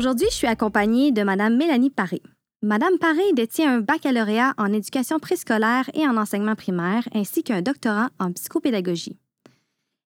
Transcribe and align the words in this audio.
Aujourd'hui, 0.00 0.28
je 0.30 0.34
suis 0.34 0.46
accompagnée 0.46 1.12
de 1.12 1.22
Mme 1.22 1.58
Mélanie 1.58 1.90
Paré. 1.90 2.22
Madame 2.62 2.96
Paré 2.98 3.34
détient 3.34 3.70
un 3.70 3.80
baccalauréat 3.82 4.54
en 4.56 4.72
éducation 4.72 5.18
préscolaire 5.18 5.90
et 5.92 6.06
en 6.06 6.16
enseignement 6.16 6.54
primaire, 6.54 7.06
ainsi 7.12 7.42
qu'un 7.42 7.60
doctorat 7.60 8.08
en 8.18 8.32
psychopédagogie. 8.32 9.18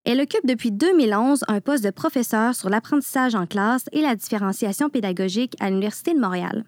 Elle 0.04 0.20
occupe 0.20 0.48
depuis 0.48 0.72
2011 0.72 1.44
un 1.46 1.60
poste 1.60 1.84
de 1.84 1.90
professeur 1.90 2.56
sur 2.56 2.70
l'apprentissage 2.70 3.36
en 3.36 3.46
classe 3.46 3.84
et 3.92 4.02
la 4.02 4.16
différenciation 4.16 4.90
pédagogique 4.90 5.54
à 5.60 5.70
l'Université 5.70 6.12
de 6.12 6.18
Montréal. 6.18 6.64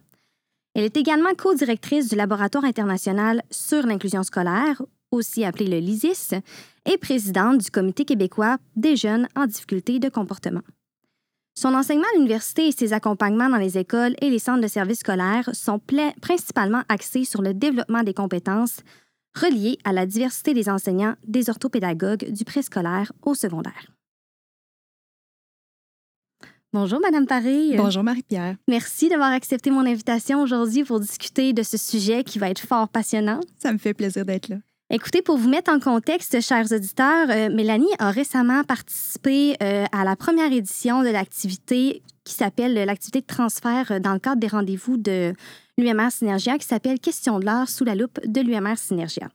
Elle 0.77 0.85
est 0.85 0.97
également 0.97 1.35
co-directrice 1.37 2.09
du 2.09 2.15
Laboratoire 2.15 2.65
international 2.65 3.43
sur 3.51 3.85
l'inclusion 3.89 4.23
scolaire, 4.23 4.81
aussi 5.11 5.45
appelé 5.45 5.69
le 5.69 5.85
LISIS, 5.85 6.31
et 6.89 6.97
présidente 6.97 7.59
du 7.59 7.73
Comité 7.73 8.05
québécois 8.05 8.59
des 8.77 8.95
jeunes 8.95 9.27
en 9.35 9.47
difficulté 9.47 9.99
de 9.99 10.11
comportement. 10.11 10.63
Son 11.59 11.73
enseignement 11.73 12.07
à 12.13 12.17
l'université 12.17 12.69
et 12.69 12.73
ses 12.73 12.93
accompagnements 12.93 13.49
dans 13.49 13.57
les 13.57 13.79
écoles 13.79 14.15
et 14.21 14.29
les 14.29 14.39
centres 14.39 14.61
de 14.61 14.69
services 14.69 14.99
scolaires 14.99 15.49
sont 15.55 15.81
principalement 16.21 16.83
axés 16.91 17.25
sur 17.25 17.41
le 17.41 17.55
développement 17.55 18.03
des 18.03 18.13
compétences 18.13 18.81
reliées 19.35 19.79
à 19.85 19.93
la 19.93 20.05
diversité 20.05 20.53
des 20.53 20.69
enseignants, 20.69 21.15
des 21.27 21.49
orthopédagogues 21.49 22.31
du 22.31 22.45
préscolaire 22.45 23.11
au 23.23 23.35
secondaire. 23.35 23.91
Bonjour, 26.75 27.01
Madame 27.01 27.27
Paré. 27.27 27.75
Bonjour, 27.75 28.03
Marie-Pierre. 28.03 28.57
Merci 28.69 29.09
d'avoir 29.09 29.33
accepté 29.33 29.71
mon 29.71 29.87
invitation 29.87 30.43
aujourd'hui 30.43 30.85
pour 30.85 31.01
discuter 31.01 31.55
de 31.55 31.63
ce 31.63 31.79
sujet 31.79 32.23
qui 32.23 32.39
va 32.39 32.51
être 32.51 32.61
fort 32.67 32.89
passionnant. 32.89 33.41
Ça 33.57 33.73
me 33.73 33.79
fait 33.79 33.95
plaisir 33.95 34.27
d'être 34.27 34.49
là. 34.51 34.57
Écoutez, 34.89 35.21
pour 35.21 35.37
vous 35.37 35.49
mettre 35.49 35.73
en 35.73 35.81
contexte, 35.81 36.41
chers 36.41 36.71
auditeurs, 36.71 37.29
euh, 37.29 37.51
Mélanie 37.51 37.91
a 37.99 38.13
récemment 38.13 38.63
participé 38.63 39.57
euh, 39.61 39.85
à 39.91 40.05
la 40.05 40.15
première 40.15 40.53
édition 40.53 41.03
de 41.03 41.09
l'activité 41.09 42.03
qui 42.23 42.35
s'appelle 42.35 42.73
l'activité 42.73 43.21
de 43.21 43.27
transfert 43.27 43.91
euh, 43.91 43.99
dans 43.99 44.13
le 44.13 44.21
cadre 44.21 44.41
des 44.41 44.47
rendez-vous 44.47 44.97
de 44.97 45.33
l'UMR 45.77 46.13
Synergia 46.13 46.57
qui 46.57 46.69
s'appelle 46.69 47.01
Question 47.01 47.41
de 47.41 47.45
l'art 47.45 47.69
sous 47.69 47.83
la 47.83 47.97
loupe 47.97 48.21
de 48.25 48.41
l'UMR 48.41 48.77
Synergia. 48.77 49.29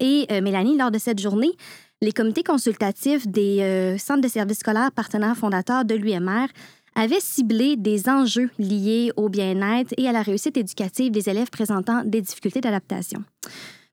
Et 0.00 0.26
Mélanie, 0.40 0.76
lors 0.76 0.90
de 0.90 0.98
cette 0.98 1.20
journée, 1.20 1.52
les 2.00 2.12
comités 2.12 2.42
consultatifs 2.42 3.28
des 3.28 3.96
centres 3.98 4.22
de 4.22 4.28
services 4.28 4.60
scolaires 4.60 4.90
partenaires 4.92 5.36
fondateurs 5.36 5.84
de 5.84 5.94
l'UMR 5.94 6.46
avaient 6.94 7.20
ciblé 7.20 7.76
des 7.76 8.08
enjeux 8.08 8.50
liés 8.58 9.12
au 9.16 9.28
bien-être 9.28 9.92
et 9.98 10.08
à 10.08 10.12
la 10.12 10.22
réussite 10.22 10.56
éducative 10.56 11.12
des 11.12 11.28
élèves 11.28 11.50
présentant 11.50 12.02
des 12.04 12.22
difficultés 12.22 12.62
d'adaptation. 12.62 13.22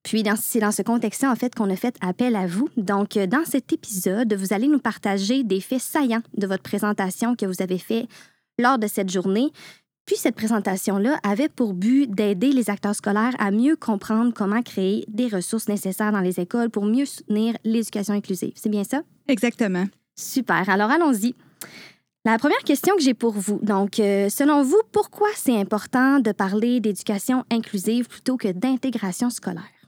Puis, 0.04 0.24
c'est 0.42 0.60
dans 0.60 0.72
ce 0.72 0.82
contexte-là, 0.82 1.32
en 1.32 1.36
fait, 1.36 1.54
qu'on 1.54 1.70
a 1.70 1.76
fait 1.76 1.96
appel 2.02 2.36
à 2.36 2.48
vous. 2.48 2.70
Donc, 2.76 3.18
euh, 3.18 3.28
dans 3.28 3.46
cet 3.46 3.72
épisode, 3.72 4.34
vous 4.34 4.54
allez 4.54 4.68
nous 4.68 4.80
partager 4.80 5.44
des 5.44 5.62
faits 5.62 5.82
saillants 5.82 6.24
de 6.36 6.48
votre 6.48 6.64
présentation 6.64 7.36
que 7.36 7.46
vous 7.46 7.62
avez 7.62 7.78
fait 7.78 8.08
lors 8.58 8.80
de 8.80 8.88
cette 8.88 9.12
journée. 9.12 9.52
Puis, 10.06 10.16
cette 10.16 10.36
présentation-là 10.36 11.20
avait 11.24 11.50
pour 11.50 11.74
but 11.74 12.10
d'aider 12.10 12.52
les 12.52 12.70
acteurs 12.70 12.96
scolaires 12.96 13.36
à 13.38 13.52
mieux 13.52 13.76
comprendre 13.76 14.34
comment 14.34 14.64
créer 14.64 15.06
des 15.08 15.28
ressources 15.28 15.68
nécessaires 15.68 16.12
dans 16.12 16.20
les 16.20 16.40
écoles 16.40 16.72
pour 16.72 16.86
mieux 16.86 17.06
soutenir 17.06 17.56
l'éducation 17.64 18.16
inclusive. 18.16 18.54
C'est 18.56 18.70
bien 18.70 18.84
ça? 18.84 19.04
Exactement. 19.28 19.86
Super. 20.16 20.68
Alors, 20.68 20.90
allons-y. 20.90 21.36
La 22.26 22.38
première 22.38 22.64
question 22.64 22.96
que 22.96 23.02
j'ai 23.02 23.14
pour 23.14 23.34
vous, 23.34 23.60
donc, 23.64 24.00
euh, 24.00 24.30
selon 24.30 24.64
vous, 24.64 24.82
pourquoi 24.92 25.30
c'est 25.36 25.58
important 25.58 26.20
de 26.20 26.32
parler 26.32 26.80
d'éducation 26.80 27.46
inclusive 27.52 28.08
plutôt 28.08 28.38
que 28.38 28.48
d'intégration 28.48 29.30
scolaire? 29.30 29.81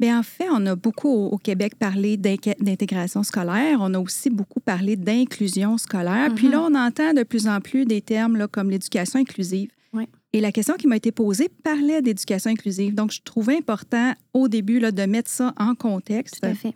Bien, 0.00 0.18
en 0.18 0.22
fait, 0.24 0.48
on 0.50 0.66
a 0.66 0.74
beaucoup 0.74 1.08
au 1.08 1.38
Québec 1.38 1.76
parlé 1.78 2.16
d'intégration 2.16 3.22
scolaire. 3.22 3.78
On 3.80 3.94
a 3.94 3.98
aussi 3.98 4.28
beaucoup 4.28 4.60
parlé 4.60 4.96
d'inclusion 4.96 5.78
scolaire. 5.78 6.34
Puis 6.34 6.48
là, 6.48 6.58
mm-hmm. 6.58 6.72
on 6.72 6.74
entend 6.74 7.12
de 7.14 7.22
plus 7.22 7.46
en 7.46 7.60
plus 7.60 7.84
des 7.84 8.00
termes 8.00 8.36
là, 8.36 8.48
comme 8.48 8.70
l'éducation 8.70 9.20
inclusive. 9.20 9.70
Et 10.32 10.40
la 10.40 10.50
question 10.50 10.74
qui 10.74 10.88
m'a 10.88 10.96
été 10.96 11.12
posée 11.12 11.48
parlait 11.62 12.02
d'éducation 12.02 12.50
inclusive. 12.50 12.92
Donc, 12.92 13.12
je 13.12 13.20
trouvais 13.22 13.56
important 13.56 14.14
au 14.32 14.48
début 14.48 14.80
là, 14.80 14.90
de 14.90 15.04
mettre 15.04 15.30
ça 15.30 15.54
en 15.56 15.76
contexte. 15.76 16.40
Tout 16.40 16.48
à 16.48 16.54
fait. 16.54 16.74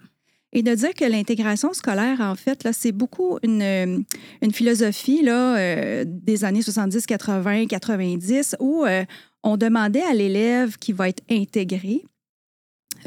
Et 0.52 0.62
de 0.62 0.72
dire 0.72 0.94
que 0.94 1.04
l'intégration 1.04 1.72
scolaire, 1.72 2.20
en 2.20 2.36
fait, 2.36 2.62
là, 2.62 2.72
c'est 2.72 2.92
beaucoup 2.92 3.38
une, 3.42 4.04
une 4.42 4.52
philosophie 4.52 5.22
là, 5.22 5.58
euh, 5.58 6.04
des 6.06 6.44
années 6.44 6.62
70, 6.62 7.04
80, 7.04 7.66
90 7.66 8.56
où 8.60 8.84
euh, 8.84 9.04
on 9.42 9.56
demandait 9.56 10.04
à 10.04 10.14
l'élève 10.14 10.76
qui 10.78 10.92
va 10.92 11.08
être 11.08 11.24
intégré 11.28 12.04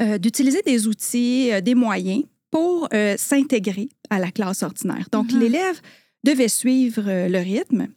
euh, 0.00 0.18
d'utiliser 0.18 0.62
des 0.62 0.86
outils, 0.86 1.52
euh, 1.52 1.60
des 1.60 1.74
moyens 1.74 2.24
pour 2.50 2.88
euh, 2.92 3.14
s'intégrer 3.18 3.88
à 4.10 4.18
la 4.18 4.30
classe 4.30 4.62
ordinaire. 4.62 5.06
Donc, 5.10 5.30
mm-hmm. 5.30 5.38
l'élève 5.38 5.80
devait 6.24 6.48
suivre 6.48 7.02
le 7.06 7.38
rythme, 7.38 7.88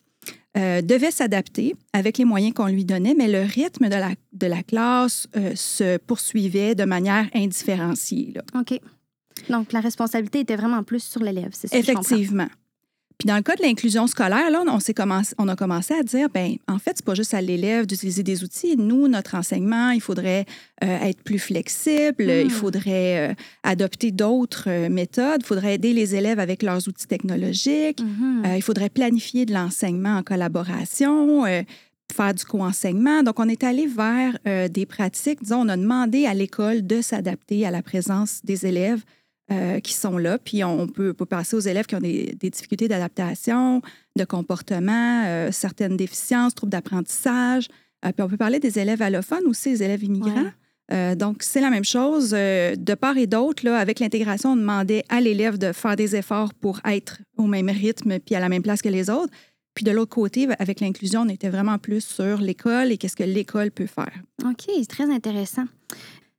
devait 0.55 1.11
s'adapter 1.11 1.75
avec 1.91 2.17
les 2.17 2.25
moyens 2.25 2.53
qu'on 2.53 2.67
lui 2.67 2.85
donnait, 2.85 3.13
mais 3.13 3.27
le 3.27 3.41
rythme 3.41 3.87
de 3.89 3.95
la, 3.95 4.11
de 4.31 4.47
la 4.47 4.63
classe 4.63 5.27
se 5.53 5.97
poursuivait 5.97 6.73
de 6.73 6.85
manière 6.85 7.29
indifférenciée. 7.35 8.33
OK. 8.57 8.79
Donc, 9.49 9.73
la 9.73 9.81
responsabilité 9.81 10.39
était 10.39 10.55
vraiment 10.55 10.81
plus 10.83 11.03
sur 11.03 11.21
l'élève, 11.21 11.49
c'est 11.51 11.67
ça? 11.67 11.77
Effectivement. 11.77 12.47
Puis 13.17 13.27
dans 13.27 13.37
le 13.37 13.41
cas 13.41 13.55
de 13.55 13.61
l'inclusion 13.61 14.07
scolaire, 14.07 14.49
là, 14.51 14.63
on, 14.67 14.79
commencé, 14.93 15.35
on 15.37 15.47
a 15.47 15.55
commencé 15.55 15.93
à 15.93 16.03
dire, 16.03 16.27
ben 16.33 16.55
en 16.67 16.79
fait, 16.79 16.93
c'est 16.95 17.05
pas 17.05 17.15
juste 17.15 17.33
à 17.33 17.41
l'élève 17.41 17.85
d'utiliser 17.85 18.23
des 18.23 18.43
outils. 18.43 18.75
Nous, 18.77 19.07
notre 19.07 19.35
enseignement, 19.35 19.91
il 19.91 20.01
faudrait 20.01 20.45
euh, 20.83 20.99
être 20.99 21.21
plus 21.23 21.39
flexible, 21.39 22.23
il 22.23 22.47
hmm. 22.47 22.49
faudrait 22.49 23.29
euh, 23.29 23.33
adopter 23.63 24.11
d'autres 24.11 24.65
euh, 24.67 24.89
méthodes, 24.89 25.41
il 25.41 25.45
faudrait 25.45 25.75
aider 25.75 25.93
les 25.93 26.15
élèves 26.15 26.39
avec 26.39 26.61
leurs 26.61 26.87
outils 26.87 27.07
technologiques, 27.07 28.01
mm-hmm. 28.01 28.57
il 28.57 28.61
faudrait 28.61 28.89
planifier 28.89 29.45
de 29.45 29.53
l'enseignement 29.53 30.17
en 30.17 30.23
collaboration, 30.23 31.43
faire 32.13 32.33
du 32.33 32.45
co-enseignement. 32.45 33.23
Donc, 33.23 33.39
on 33.39 33.47
est 33.47 33.63
allé 33.63 33.87
vers 33.87 34.37
des 34.69 34.85
pratiques, 34.85 35.41
disons, 35.41 35.61
on 35.61 35.69
a 35.69 35.77
demandé 35.77 36.25
à 36.25 36.33
l'école 36.33 36.85
de 36.85 37.01
s'adapter 37.01 37.65
à 37.65 37.71
la 37.71 37.81
présence 37.81 38.41
des 38.43 38.65
élèves 38.65 39.03
euh, 39.51 39.79
qui 39.79 39.93
sont 39.93 40.17
là. 40.17 40.39
Puis 40.39 40.63
on 40.63 40.87
peut, 40.87 41.13
passer 41.13 41.55
aux 41.55 41.59
élèves 41.59 41.85
qui 41.85 41.95
ont 41.95 41.99
des, 41.99 42.35
difficultés 42.41 42.87
d'adaptation, 42.87 43.83
de 44.15 44.25
comportement, 44.25 45.23
euh, 45.27 45.51
certaines 45.51 45.95
déficiences, 45.97 46.55
troubles 46.55 46.71
d'apprentissage. 46.71 47.67
Euh, 48.03 48.11
puis 48.11 48.23
on 48.23 48.27
peut 48.27 48.37
parler 48.37 48.59
des 48.59 48.79
élèves 48.79 49.03
allophones 49.03 49.45
aussi, 49.45 49.73
des 49.73 49.83
élèves 49.83 50.03
immigrants. 50.03 50.51
donc, 51.15 51.43
c'est 51.43 51.61
la 51.61 51.69
même 51.69 51.85
chose. 51.85 52.31
de 52.31 52.93
part 52.95 53.17
et 53.17 53.27
d'autre, 53.27 53.67
avec 53.67 53.99
l'intégration, 53.99 54.53
on 54.53 54.55
demandait 54.55 55.03
à 55.09 55.21
l'élève 55.21 55.59
de 55.59 55.73
faire 55.73 55.95
des 55.95 56.15
efforts 56.15 56.55
pour 56.55 56.79
être 56.83 57.19
au 57.37 57.45
même 57.45 57.69
rythme 57.69 58.17
puis 58.17 58.33
à 58.33 58.39
la 58.39 58.49
même 58.49 58.63
place 58.63 58.81
que 58.81 58.89
les 58.89 59.11
autres. 59.11 59.31
Puis 59.75 59.85
de 59.85 59.91
l'autre 59.91 60.15
côté, 60.15 60.47
avec 60.57 60.79
l'inclusion, 60.79 61.21
on 61.21 61.29
était 61.29 61.49
vraiment 61.49 61.77
plus 61.77 62.03
sur 62.03 62.39
l'école 62.39 62.91
et 62.91 62.97
qu'est-ce 62.97 63.15
que 63.15 63.23
l'école 63.23 63.69
peut 63.69 63.85
faire. 63.85 64.23
OK, 64.43 64.63
c'est 64.67 64.89
très 64.89 65.11
intéressant. 65.13 65.65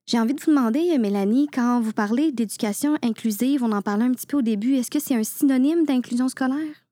J'ai 0.07 0.21
envie 0.21 0.35
de 0.35 0.41
vous 0.41 0.53
demander, 0.53 0.97
Mélanie, 0.99 1.49
quand 1.53 1.81
vous 1.81 1.93
parlez 1.93 2.31
d'éducation 2.31 2.97
inclusive, 3.03 3.65
on 3.65 3.73
en 3.73 3.83
parlait 3.83 4.05
un 4.05 4.13
petit 4.13 4.29
peu 4.29 4.37
au 4.37 4.43
début, 4.43 4.75
est-ce 4.75 4.91
que 4.91 5.01
c'est 5.01 5.17
un 5.17 5.25
synonyme 5.25 5.85
d'inclusion 5.85 6.29
scolaire? 6.29 6.87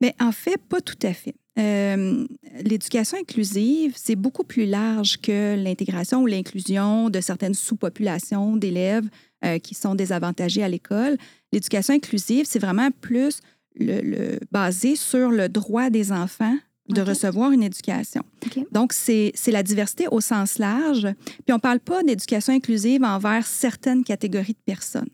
Bien, 0.00 0.12
en 0.20 0.30
fait, 0.30 0.58
pas 0.58 0.80
tout 0.80 0.98
à 1.02 1.12
fait. 1.12 1.34
Euh, 1.58 2.24
l'éducation 2.62 3.18
inclusive, 3.18 3.94
c'est 3.96 4.14
beaucoup 4.14 4.44
plus 4.44 4.64
large 4.64 5.20
que 5.20 5.56
l'intégration 5.56 6.22
ou 6.22 6.26
l'inclusion 6.26 7.10
de 7.10 7.20
certaines 7.20 7.54
sous-populations 7.54 8.56
d'élèves 8.56 9.08
euh, 9.44 9.58
qui 9.58 9.74
sont 9.74 9.96
désavantagés 9.96 10.62
à 10.62 10.68
l'école. 10.68 11.18
L'éducation 11.52 11.94
inclusive, 11.94 12.46
c'est 12.48 12.60
vraiment 12.60 12.90
plus 13.00 13.40
le, 13.74 14.38
basé 14.52 14.94
sur 14.94 15.30
le 15.30 15.48
droit 15.48 15.90
des 15.90 16.12
enfants 16.12 16.56
de 16.92 17.02
recevoir 17.02 17.52
une 17.52 17.62
éducation. 17.62 18.22
Donc, 18.70 18.92
c'est 18.92 19.32
la 19.48 19.62
diversité 19.62 20.06
au 20.10 20.20
sens 20.20 20.58
large. 20.58 21.08
Puis, 21.44 21.52
on 21.52 21.54
ne 21.54 21.60
parle 21.60 21.80
pas 21.80 22.02
d'éducation 22.02 22.52
inclusive 22.52 23.02
envers 23.04 23.46
certaines 23.46 24.04
catégories 24.04 24.54
de 24.54 24.64
personnes. 24.64 25.08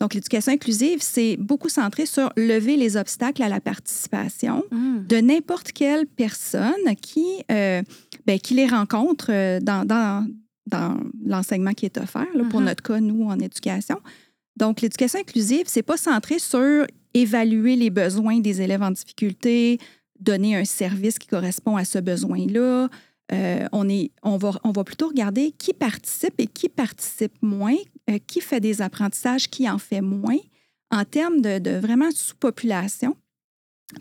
Donc, 0.00 0.14
l'éducation 0.14 0.52
inclusive, 0.52 0.98
c'est 1.00 1.36
beaucoup 1.36 1.68
centré 1.68 2.06
sur 2.06 2.32
lever 2.36 2.76
les 2.76 2.96
obstacles 2.96 3.42
à 3.42 3.48
la 3.48 3.60
participation 3.60 4.64
hmm. 4.70 5.06
de 5.06 5.16
n'importe 5.16 5.72
quelle 5.72 6.06
personne 6.06 6.96
qui, 7.00 7.44
euh, 7.50 7.82
ben, 8.26 8.38
qui 8.38 8.54
les 8.54 8.66
rencontre 8.66 9.26
euh, 9.30 9.60
dans, 9.60 9.84
dans, 9.84 10.26
dans 10.66 10.98
l'enseignement 11.24 11.72
qui 11.72 11.86
est 11.86 11.98
offert, 11.98 12.26
pour 12.50 12.60
uh-huh. 12.60 12.64
notre 12.64 12.82
cas, 12.82 13.00
nous, 13.00 13.24
en 13.24 13.38
éducation. 13.38 14.00
Donc, 14.56 14.80
l'éducation 14.80 15.20
inclusive, 15.20 15.64
c'est 15.66 15.82
pas 15.82 15.96
centré 15.96 16.38
sur 16.38 16.86
évaluer 17.14 17.76
les 17.76 17.90
besoins 17.90 18.40
des 18.40 18.62
élèves 18.62 18.82
en 18.82 18.90
difficulté, 18.90 19.78
donner 20.20 20.56
un 20.56 20.64
service 20.64 21.18
qui 21.18 21.26
correspond 21.26 21.76
à 21.76 21.84
ce 21.84 21.98
besoin-là. 21.98 22.88
Euh, 23.32 23.66
on, 23.72 23.88
est, 23.88 24.10
on, 24.22 24.36
va, 24.36 24.52
on 24.64 24.72
va 24.72 24.84
plutôt 24.84 25.08
regarder 25.08 25.52
qui 25.52 25.72
participe 25.72 26.34
et 26.38 26.46
qui 26.46 26.68
participe 26.68 27.34
moins, 27.42 27.76
euh, 28.10 28.18
qui 28.26 28.40
fait 28.40 28.60
des 28.60 28.82
apprentissages, 28.82 29.48
qui 29.48 29.68
en 29.68 29.78
fait 29.78 30.00
moins, 30.00 30.38
en 30.90 31.04
termes 31.04 31.40
de, 31.40 31.58
de 31.58 31.70
vraiment 31.70 32.10
sous-population 32.12 33.16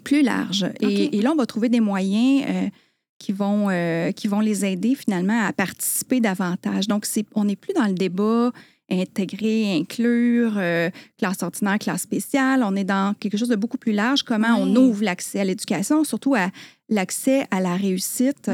plus 0.04 0.22
large. 0.22 0.66
Et, 0.82 1.22
là, 1.22 1.32
on 1.32 1.36
va 1.36 1.46
trouver 1.46 1.70
des 1.70 1.80
moyens 1.80 2.46
euh, 2.48 2.70
qui 3.18 3.32
vont, 3.32 3.68
qui 4.16 4.28
vont 4.28 4.40
les 4.40 4.66
aider 4.66 4.96
finalement 4.96 5.46
à 5.46 5.52
participer 5.52 6.20
davantage. 6.20 6.88
Donc, 6.88 7.06
c'est, 7.06 7.26
on 7.34 7.46
n'est 7.46 7.56
plus 7.56 7.74
dans 7.74 7.86
le 7.86 7.94
débat 7.94 8.52
intégrer, 8.92 9.76
inclure, 9.78 10.54
euh, 10.58 10.90
classe 11.18 11.42
ordinaire, 11.44 11.80
classe 11.80 12.02
spéciale. 12.04 12.64
On 12.64 12.76
est 12.76 12.84
dans 12.84 13.14
quelque 13.20 13.38
chose 13.38 13.50
de 13.50 13.56
beaucoup 13.56 13.78
plus 13.78 13.92
large, 13.94 14.24
comment 14.24 14.56
on 14.60 14.76
ouvre 14.76 15.04
l'accès 15.04 15.40
à 15.40 15.44
l'éducation, 15.44 16.04
surtout 16.04 16.36
à 16.36 16.50
l'accès 16.90 17.46
à 17.52 17.62
la 17.62 17.76
réussite 17.76 18.50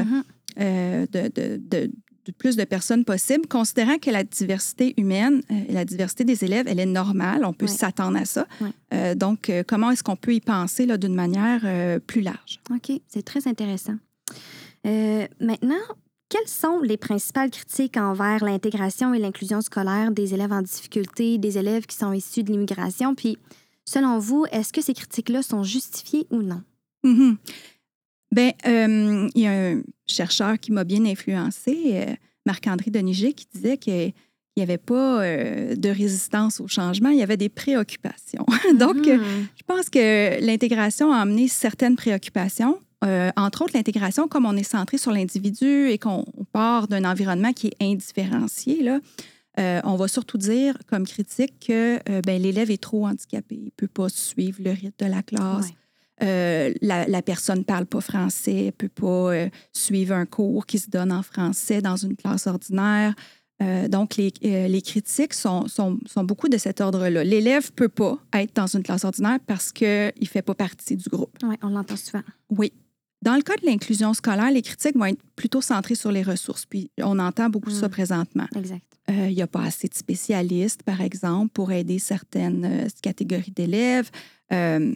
euh, 0.60 1.06
de, 1.12 1.28
de- 1.34 1.60
de- 1.70 1.90
de 2.26 2.32
plus 2.32 2.56
de 2.56 2.64
personnes 2.64 3.04
possible, 3.04 3.46
considérant 3.46 3.98
que 3.98 4.10
la 4.10 4.24
diversité 4.24 4.94
humaine, 4.96 5.42
euh, 5.52 5.54
la 5.68 5.84
diversité 5.84 6.24
des 6.24 6.44
élèves, 6.44 6.66
elle 6.66 6.80
est 6.80 6.84
normale, 6.86 7.44
on 7.44 7.52
peut 7.52 7.66
s'attendre 7.68 8.18
à 8.18 8.24
ça. 8.24 8.46
Donc, 9.14 9.48
comment 9.68 9.92
est-ce 9.92 10.02
qu'on 10.02 10.16
peut 10.16 10.34
y 10.34 10.40
penser 10.40 10.86
d'une 10.98 11.14
manière 11.14 11.60
plus 12.08 12.22
large? 12.22 12.58
OK, 12.74 13.00
c'est 13.06 13.24
très 13.24 13.46
intéressant. 13.46 13.94
Maintenant, 14.84 15.76
quelles 16.28 16.48
sont 16.48 16.80
les 16.80 16.96
principales 16.96 17.50
critiques 17.50 17.96
envers 17.96 18.44
l'intégration 18.44 19.14
et 19.14 19.18
l'inclusion 19.18 19.60
scolaire 19.60 20.10
des 20.10 20.34
élèves 20.34 20.52
en 20.52 20.62
difficulté, 20.62 21.38
des 21.38 21.58
élèves 21.58 21.86
qui 21.86 21.96
sont 21.96 22.12
issus 22.12 22.42
de 22.42 22.50
l'immigration? 22.52 23.14
Puis, 23.14 23.38
selon 23.84 24.18
vous, 24.18 24.44
est-ce 24.50 24.72
que 24.72 24.80
ces 24.82 24.94
critiques-là 24.94 25.42
sont 25.42 25.62
justifiées 25.62 26.26
ou 26.30 26.42
non? 26.42 26.62
Mhm. 27.04 27.36
Ben, 28.32 28.52
euh, 28.66 29.28
il 29.34 29.40
y 29.42 29.46
a 29.46 29.52
un 29.70 29.82
chercheur 30.06 30.58
qui 30.58 30.72
m'a 30.72 30.84
bien 30.84 31.04
influencé, 31.04 31.92
euh, 31.94 32.14
Marc-André 32.44 32.90
Deniger, 32.90 33.32
qui 33.32 33.46
disait 33.54 33.76
qu'il 33.78 34.12
n'y 34.56 34.62
avait 34.62 34.78
pas 34.78 35.22
euh, 35.22 35.76
de 35.76 35.88
résistance 35.88 36.60
au 36.60 36.66
changement, 36.66 37.10
il 37.10 37.18
y 37.18 37.22
avait 37.22 37.36
des 37.36 37.48
préoccupations. 37.48 38.44
Donc, 38.78 38.96
Mhm. 39.06 39.46
je 39.56 39.62
pense 39.66 39.88
que 39.88 40.44
l'intégration 40.44 41.12
a 41.12 41.18
amené 41.18 41.46
certaines 41.46 41.94
préoccupations. 41.94 42.80
Euh, 43.04 43.30
entre 43.36 43.62
autres, 43.62 43.72
l'intégration, 43.74 44.26
comme 44.26 44.46
on 44.46 44.56
est 44.56 44.62
centré 44.62 44.98
sur 44.98 45.12
l'individu 45.12 45.88
et 45.88 45.98
qu'on 45.98 46.24
on 46.36 46.44
part 46.44 46.88
d'un 46.88 47.04
environnement 47.04 47.52
qui 47.52 47.68
est 47.68 47.76
indifférencié, 47.82 48.82
là, 48.82 49.00
euh, 49.58 49.80
on 49.84 49.96
va 49.96 50.08
surtout 50.08 50.38
dire 50.38 50.76
comme 50.86 51.06
critique 51.06 51.54
que 51.66 51.96
euh, 52.08 52.20
ben, 52.22 52.40
l'élève 52.40 52.70
est 52.70 52.82
trop 52.82 53.06
handicapé, 53.06 53.56
il 53.56 53.64
ne 53.66 53.70
peut 53.70 53.88
pas 53.88 54.08
suivre 54.08 54.58
le 54.62 54.70
rythme 54.70 55.04
de 55.04 55.06
la 55.06 55.22
classe. 55.22 55.66
Ouais. 56.20 56.74
La, 56.80 57.06
la 57.06 57.22
personne 57.22 57.58
ne 57.58 57.64
parle 57.64 57.84
pas 57.84 58.00
français, 58.00 58.66
ne 58.66 58.70
peut 58.70 58.88
pas 58.88 59.50
suivre 59.72 60.14
un 60.14 60.24
cours 60.24 60.64
qui 60.64 60.78
se 60.78 60.88
donne 60.88 61.12
en 61.12 61.22
français 61.22 61.82
dans 61.82 61.96
une 61.96 62.16
classe 62.16 62.46
ordinaire. 62.46 63.14
Euh, 63.62 63.88
donc, 63.88 64.16
les, 64.16 64.32
euh, 64.44 64.68
les 64.68 64.82
critiques 64.82 65.32
sont, 65.32 65.66
sont, 65.66 65.98
sont 66.06 66.24
beaucoup 66.24 66.48
de 66.48 66.58
cet 66.58 66.80
ordre-là. 66.80 67.24
L'élève 67.24 67.70
ne 67.70 67.74
peut 67.74 67.88
pas 67.88 68.18
être 68.34 68.54
dans 68.54 68.66
une 68.66 68.82
classe 68.82 69.04
ordinaire 69.04 69.38
parce 69.46 69.72
qu'il 69.72 70.12
ne 70.20 70.26
fait 70.26 70.42
pas 70.42 70.54
partie 70.54 70.96
du 70.96 71.08
groupe. 71.08 71.36
Oui, 71.42 71.56
on 71.62 71.70
l'entend 71.70 71.96
souvent. 71.96 72.22
Oui. 72.50 72.72
Dans 73.22 73.34
le 73.34 73.42
cas 73.42 73.56
de 73.56 73.66
l'inclusion 73.66 74.12
scolaire, 74.14 74.50
les 74.50 74.62
critiques 74.62 74.96
vont 74.96 75.06
être 75.06 75.22
plutôt 75.36 75.60
centrées 75.60 75.94
sur 75.94 76.12
les 76.12 76.22
ressources. 76.22 76.64
Puis, 76.66 76.90
on 77.02 77.18
entend 77.18 77.48
beaucoup 77.48 77.70
ça 77.70 77.86
Mm. 77.88 77.90
présentement. 77.90 78.46
Exact. 78.54 78.82
Euh, 79.10 79.28
Il 79.28 79.34
n'y 79.34 79.42
a 79.42 79.46
pas 79.46 79.62
assez 79.62 79.88
de 79.88 79.94
spécialistes, 79.94 80.82
par 80.82 81.00
exemple, 81.00 81.50
pour 81.52 81.72
aider 81.72 81.98
certaines 81.98 82.64
euh, 82.64 82.88
catégories 83.02 83.52
d'élèves. 83.52 84.10
Euh, 84.52 84.94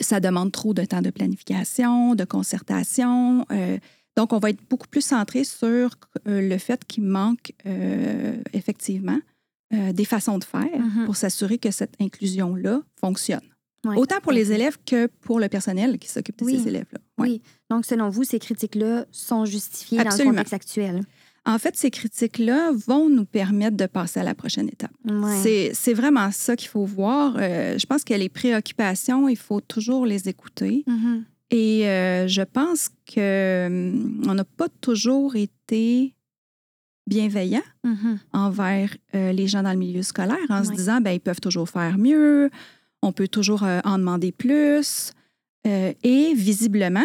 ça 0.00 0.20
demande 0.20 0.52
trop 0.52 0.74
de 0.74 0.84
temps 0.84 1.00
de 1.02 1.10
planification, 1.10 2.14
de 2.14 2.24
concertation. 2.24 3.46
Euh, 3.50 3.78
donc, 4.16 4.32
on 4.32 4.38
va 4.38 4.50
être 4.50 4.60
beaucoup 4.68 4.86
plus 4.88 5.00
centré 5.04 5.44
sur 5.44 5.90
euh, 6.28 6.48
le 6.48 6.58
fait 6.58 6.84
qu'il 6.84 7.04
manque 7.04 7.52
euh, 7.66 8.36
effectivement 8.52 9.18
euh, 9.72 9.92
des 9.92 10.04
façons 10.04 10.38
de 10.38 10.44
faire 10.44 10.78
Mhm. 10.78 11.04
pour 11.06 11.16
s'assurer 11.16 11.56
que 11.58 11.70
cette 11.70 11.94
inclusion-là 12.00 12.82
fonctionne. 13.00 13.40
Ouais, 13.86 13.96
Autant 13.96 14.20
pour 14.20 14.32
les 14.32 14.52
élèves 14.52 14.76
que 14.84 15.06
pour 15.06 15.40
le 15.40 15.48
personnel 15.48 15.98
qui 15.98 16.08
s'occupe 16.08 16.38
de 16.38 16.44
Oui. 16.44 16.58
ces 16.60 16.68
élèves-là. 16.68 16.98
Ouais. 17.18 17.28
Oui. 17.28 17.42
Donc, 17.70 17.86
selon 17.86 18.10
vous, 18.10 18.24
ces 18.24 18.38
critiques-là 18.38 19.06
sont 19.10 19.44
justifiées 19.46 19.98
Absolument. 20.00 20.32
dans 20.32 20.38
le 20.40 20.44
contexte 20.44 20.52
actuel? 20.54 21.00
En 21.46 21.58
fait, 21.58 21.74
ces 21.76 21.90
critiques-là 21.90 22.72
vont 22.86 23.08
nous 23.08 23.24
permettre 23.24 23.78
de 23.78 23.86
passer 23.86 24.20
à 24.20 24.22
la 24.22 24.34
prochaine 24.34 24.68
étape. 24.68 24.90
Ouais. 25.08 25.72
C'est- 25.72 25.94
vraiment 25.94 26.30
ça 26.30 26.54
qu'il 26.56 26.68
faut 26.68 26.84
voir. 26.84 27.36
Euh, 27.38 27.78
je 27.78 27.86
pense 27.86 28.04
que 28.04 28.12
les 28.12 28.28
préoccupations, 28.28 29.26
il 29.30 29.38
faut 29.38 29.62
toujours 29.62 30.04
les 30.04 30.28
écouter. 30.28 30.84
Mhm. 30.86 31.24
Et 31.50 31.88
euh, 31.88 32.28
je 32.28 32.42
pense 32.42 32.90
qu'on 33.14 34.34
n'a 34.34 34.44
pas 34.44 34.68
toujours 34.82 35.34
été 35.36 36.14
bienveillant 37.06 37.62
Mhm. 37.84 38.18
envers 38.32 38.94
euh, 39.14 39.32
les 39.32 39.48
gens 39.48 39.62
dans 39.62 39.72
le 39.72 39.78
milieu 39.78 40.02
scolaire 40.02 40.36
en 40.50 40.62
se 40.62 40.70
disant 40.72 41.00
ben 41.00 41.10
ils 41.12 41.20
peuvent 41.20 41.40
toujours 41.40 41.68
faire 41.68 41.98
mieux, 41.98 42.50
on 43.02 43.12
peut 43.12 43.28
toujours 43.28 43.62
euh, 43.64 43.80
en 43.84 43.98
demander 43.98 44.32
plus. 44.32 45.12
Euh, 45.66 45.92
et 46.02 46.32
visiblement, 46.34 47.04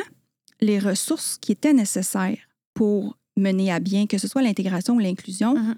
les 0.61 0.79
ressources 0.79 1.37
qui 1.39 1.51
étaient 1.51 1.73
nécessaires 1.73 2.37
pour 2.73 3.17
mener 3.37 3.71
à 3.71 3.79
bien, 3.79 4.07
que 4.07 4.17
ce 4.17 4.27
soit 4.27 4.41
l'intégration 4.41 4.95
ou 4.95 4.99
l'inclusion, 4.99 5.55
Mhm. 5.55 5.75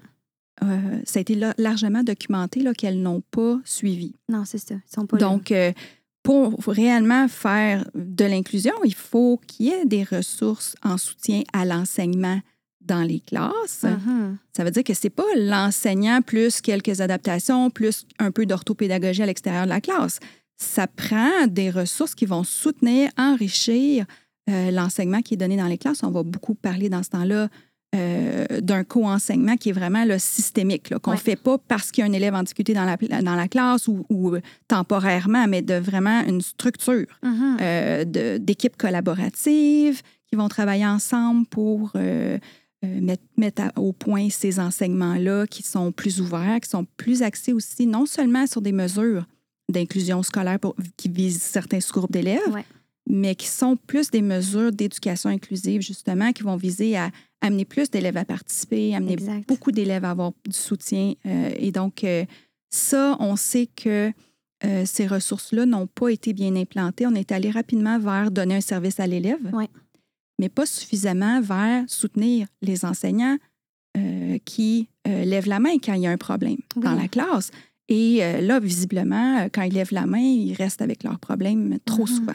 euh, 0.64 1.00
ça 1.04 1.18
a 1.18 1.22
été 1.22 1.34
la- 1.34 1.54
largement 1.58 2.02
documenté 2.04 2.64
qu'elles 2.76 3.00
n'ont 3.02 3.22
pas 3.30 3.58
suivi. 3.64 4.14
Non, 4.28 4.44
c'est 4.44 4.58
ça. 4.58 4.74
Ils 4.76 4.94
sont 4.94 5.06
pas. 5.06 5.16
Donc, 5.16 5.50
euh, 5.50 5.72
pour 6.22 6.56
réellement 6.66 7.26
faire 7.28 7.88
de 7.94 8.24
l'inclusion, 8.24 8.74
il 8.84 8.94
faut 8.94 9.40
qu'il 9.46 9.66
y 9.66 9.70
ait 9.70 9.86
des 9.86 10.04
ressources 10.04 10.76
en 10.82 10.98
soutien 10.98 11.42
à 11.52 11.64
l'enseignement 11.64 12.40
dans 12.88 13.02
les 13.02 13.20
classes. 13.20 13.84
Mhm. 13.84 14.36
Ça 14.56 14.64
veut 14.64 14.70
dire 14.72 14.82
que 14.82 14.94
c'est 14.94 15.10
pas 15.10 15.22
l'enseignant 15.36 16.20
plus 16.22 16.60
quelques 16.60 17.00
adaptations, 17.00 17.70
plus 17.70 18.04
un 18.18 18.30
peu 18.32 18.44
d'orthopédagogie 18.46 19.22
à 19.22 19.26
l'extérieur 19.26 19.64
de 19.64 19.68
la 19.68 19.80
classe. 19.80 20.18
Ça 20.56 20.86
prend 20.88 21.46
des 21.46 21.70
ressources 21.70 22.14
qui 22.16 22.26
vont 22.26 22.42
soutenir, 22.44 23.10
enrichir 23.16 24.04
euh, 24.50 24.70
l'enseignement 24.72 25.22
qui 25.22 25.34
est 25.34 25.36
donné 25.36 25.56
dans 25.56 25.66
les 25.68 25.78
classes. 25.78 26.02
On 26.02 26.10
va 26.10 26.22
beaucoup 26.24 26.54
parler 26.54 26.88
dans 26.88 27.02
ce 27.04 27.10
temps-là 27.10 27.48
euh, 27.94 28.44
d'un 28.60 28.84
co-enseignement 28.84 29.56
qui 29.56 29.70
est 29.70 29.72
vraiment 29.72 30.04
là, 30.04 30.18
systémique, 30.18 30.90
là, 30.90 30.98
qu'on 30.98 31.12
ne 31.12 31.16
Ouais. 31.16 31.22
fait 31.22 31.36
pas 31.36 31.56
parce 31.56 31.90
qu'il 31.90 32.04
y 32.04 32.06
a 32.06 32.10
un 32.10 32.12
élève 32.12 32.34
en 32.34 32.42
difficulté 32.42 32.74
dans 32.74 32.84
la, 32.84 32.96
dans 33.22 33.34
la 33.34 33.48
classe 33.48 33.88
ou, 33.88 34.04
ou 34.10 34.36
temporairement, 34.66 35.46
mais 35.48 35.62
de 35.62 35.74
vraiment 35.74 36.20
une 36.26 36.40
structure 36.42 37.06
euh, 37.24 38.04
de- 38.04 38.36
d'équipes 38.38 38.76
collaboratives 38.76 40.02
qui 40.26 40.36
vont 40.36 40.48
travailler 40.48 40.86
ensemble 40.86 41.46
pour 41.46 41.92
euh, 41.96 42.36
euh, 42.84 43.00
mettre, 43.00 43.22
mettre 43.36 43.62
à- 43.62 43.72
au 43.78 43.92
point 43.92 44.30
ces 44.30 44.60
enseignements-là 44.60 45.46
qui 45.46 45.62
sont 45.62 45.90
plus 45.92 46.20
ouverts, 46.20 46.60
qui 46.60 46.68
sont 46.70 46.86
plus 46.96 47.22
axés 47.22 47.52
aussi 47.52 47.86
non 47.86 48.06
seulement 48.06 48.46
sur 48.46 48.62
des 48.62 48.72
mesures 48.72 49.26
d'inclusion 49.70 50.22
scolaire 50.22 50.58
pour- 50.60 50.76
qui 50.96 51.08
visent 51.08 51.42
certains 51.42 51.80
sous-groupes 51.80 52.12
d'élèves, 52.12 52.48
Ouais. 52.52 52.64
mais 53.08 53.34
qui 53.34 53.48
sont 53.48 53.76
plus 53.76 54.10
des 54.10 54.22
mesures 54.22 54.72
d'éducation 54.72 55.28
inclusive, 55.30 55.82
justement, 55.82 56.32
qui 56.32 56.42
vont 56.42 56.56
viser 56.56 56.96
à 56.96 57.10
amener 57.40 57.64
plus 57.64 57.90
d'élèves 57.90 58.16
à 58.16 58.24
participer, 58.24 58.94
amener 58.94 59.12
Exact. 59.14 59.46
beaucoup 59.48 59.72
d'élèves 59.72 60.04
à 60.04 60.10
avoir 60.12 60.32
du 60.48 60.56
soutien. 60.56 61.14
Euh, 61.26 61.50
et 61.58 61.70
donc, 61.72 62.04
euh, 62.04 62.24
ça, 62.70 63.16
on 63.20 63.36
sait 63.36 63.66
que 63.66 64.12
ces 64.84 65.06
ressources-là 65.06 65.66
n'ont 65.66 65.86
pas 65.86 66.08
été 66.08 66.32
bien 66.32 66.56
implantées. 66.56 67.06
On 67.06 67.14
est 67.14 67.30
allé 67.30 67.48
rapidement 67.48 67.96
vers 68.00 68.32
donner 68.32 68.56
un 68.56 68.60
service 68.60 68.98
à 68.98 69.06
l'élève, 69.06 69.38
Ouais. 69.52 69.68
Mais 70.38 70.48
pas 70.48 70.66
suffisamment 70.66 71.40
vers 71.40 71.84
soutenir 71.88 72.46
les 72.62 72.84
enseignants 72.84 73.36
euh, 73.96 74.38
qui 74.44 74.88
euh, 75.06 75.24
lèvent 75.24 75.48
la 75.48 75.58
main 75.60 75.76
quand 75.82 75.94
il 75.94 76.02
y 76.02 76.06
a 76.06 76.10
un 76.10 76.16
problème 76.18 76.58
Oui. 76.76 76.82
dans 76.84 76.94
la 76.94 77.08
classe. 77.08 77.50
Et 77.88 78.22
euh, 78.22 78.40
là, 78.42 78.60
visiblement, 78.60 79.48
quand 79.52 79.62
ils 79.62 79.72
lèvent 79.72 79.92
la 79.94 80.06
main, 80.06 80.18
ils 80.18 80.52
restent 80.54 80.82
avec 80.82 81.02
leurs 81.02 81.18
problèmes 81.18 81.78
trop 81.84 82.02
Mhm. 82.02 82.06
souvent. 82.06 82.34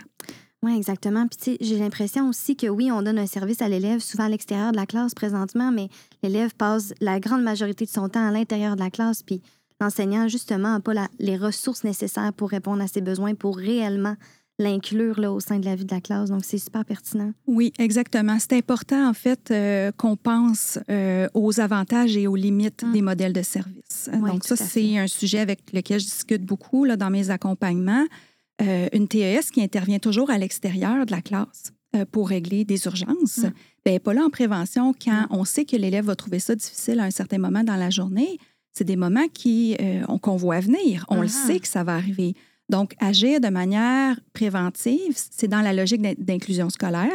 Oui, 0.64 0.76
exactement. 0.78 1.28
Puis, 1.28 1.38
tu 1.38 1.44
sais, 1.52 1.58
j'ai 1.62 1.78
l'impression 1.78 2.30
aussi 2.30 2.56
que 2.56 2.68
oui, 2.68 2.90
on 2.92 3.02
donne 3.02 3.20
un 3.20 3.28
service 3.28 3.62
à 3.62 3.68
l'élève, 3.68 4.00
souvent 4.00 4.24
à 4.26 4.30
l'extérieur 4.30 4.72
de 4.72 4.78
la 4.78 4.86
classe 4.86 5.14
présentement, 5.14 5.72
mais 5.72 5.90
l'élève 6.24 6.56
passe 6.56 6.94
la 7.02 7.20
grande 7.20 7.44
majorité 7.44 7.86
de 7.86 7.90
son 7.90 8.08
temps 8.10 8.26
à 8.26 8.32
l'intérieur 8.32 8.76
de 8.76 8.82
la 8.82 8.90
classe. 8.90 9.24
Puis, 9.24 9.42
l'enseignant, 9.82 10.28
justement, 10.30 10.70
n'a 10.72 10.80
pas 10.80 10.94
la- 10.94 11.10
les 11.20 11.36
ressources 11.38 11.84
nécessaires 11.84 12.32
pour 12.34 12.50
répondre 12.50 12.82
à 12.82 12.88
ses 12.88 13.02
besoins, 13.02 13.36
pour 13.36 13.58
réellement 13.58 14.16
l'inclure 14.64 15.20
là, 15.20 15.32
au 15.32 15.40
sein 15.40 15.60
de 15.60 15.66
la 15.66 15.76
vie 15.76 15.86
de 15.86 15.94
la 15.94 16.02
classe. 16.02 16.30
Donc, 16.30 16.44
c'est 16.46 16.58
super 16.58 16.84
pertinent. 16.86 17.34
Oui, 17.46 17.72
exactement. 17.78 18.38
C'est 18.40 18.54
important, 18.54 19.08
en 19.10 19.14
fait, 19.14 19.52
euh, 19.52 19.92
qu'on 19.96 20.16
pense 20.16 20.80
euh, 20.90 21.28
aux 21.34 21.60
avantages 21.60 22.16
et 22.18 22.26
aux 22.28 22.36
limites 22.36 22.84
Mm. 22.84 22.92
des 22.94 23.02
modèles 23.02 23.34
de 23.34 23.42
service. 23.42 24.10
Oui, 24.14 24.32
Donc, 24.32 24.44
ça, 24.46 24.56
c'est 24.56 24.98
un 24.98 25.08
sujet 25.08 25.40
avec 25.40 25.60
lequel 25.74 26.00
je 26.00 26.06
discute 26.06 26.44
beaucoup 26.44 26.86
là, 26.86 26.98
dans 26.98 27.10
mes 27.10 27.30
accompagnements. 27.30 28.06
Euh, 28.62 28.88
une 28.94 29.08
TES 29.08 29.42
qui 29.54 29.62
intervient 29.62 30.00
toujours 30.00 30.30
à 30.30 30.38
l'extérieur 30.38 31.06
de 31.06 31.12
la 31.12 31.22
classe 31.22 31.74
pour 32.12 32.30
régler 32.30 32.66
des 32.66 32.86
urgences, 32.86 33.40
ben, 33.42 33.52
elle 33.86 33.92
n'est 33.94 34.00
pas 34.00 34.14
là 34.16 34.24
en 34.24 34.30
prévention 34.32 34.94
quand 34.94 35.28
on 35.30 35.44
sait 35.46 35.64
que 35.66 35.76
l'élève 35.76 36.06
va 36.06 36.16
trouver 36.16 36.40
ça 36.40 36.56
difficile 36.56 37.00
à 37.00 37.04
un 37.04 37.12
certain 37.12 37.38
moment 37.38 37.64
dans 37.64 37.76
la 37.76 37.92
journée. 37.92 38.40
C'est 38.72 38.84
des 38.84 38.96
moments 38.96 39.28
qui, 39.32 39.78
on- 40.08 40.18
qu'on 40.18 40.36
voit 40.36 40.60
venir. 40.60 41.06
On 41.10 41.22
le 41.22 41.28
sait 41.28 41.60
que 41.60 41.68
ça 41.68 41.84
va 41.84 41.94
arriver. 41.96 42.34
Donc, 42.70 42.94
agir 43.00 43.40
de 43.42 43.50
manière 43.50 44.20
préventive, 44.34 45.14
c'est 45.16 45.48
dans 45.48 45.62
la 45.62 45.74
logique 45.74 46.02
d'in- 46.02 46.14
d'inclusion 46.18 46.70
scolaire, 46.70 47.12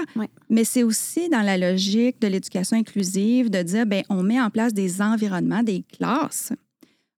mais 0.50 0.64
c'est 0.64 0.83
aussi 0.83 1.28
dans 1.31 1.40
la 1.43 1.57
logique 1.57 2.21
de 2.21 2.28
l'éducation 2.28 2.76
inclusive 2.76 3.50
de 3.50 3.62
dire, 3.62 3.87
ben, 3.87 4.02
on 4.09 4.23
met 4.23 4.40
en 4.40 4.50
place 4.50 4.75
des 4.75 5.00
environnements, 5.00 5.62
des 5.62 5.83
classes 5.83 6.52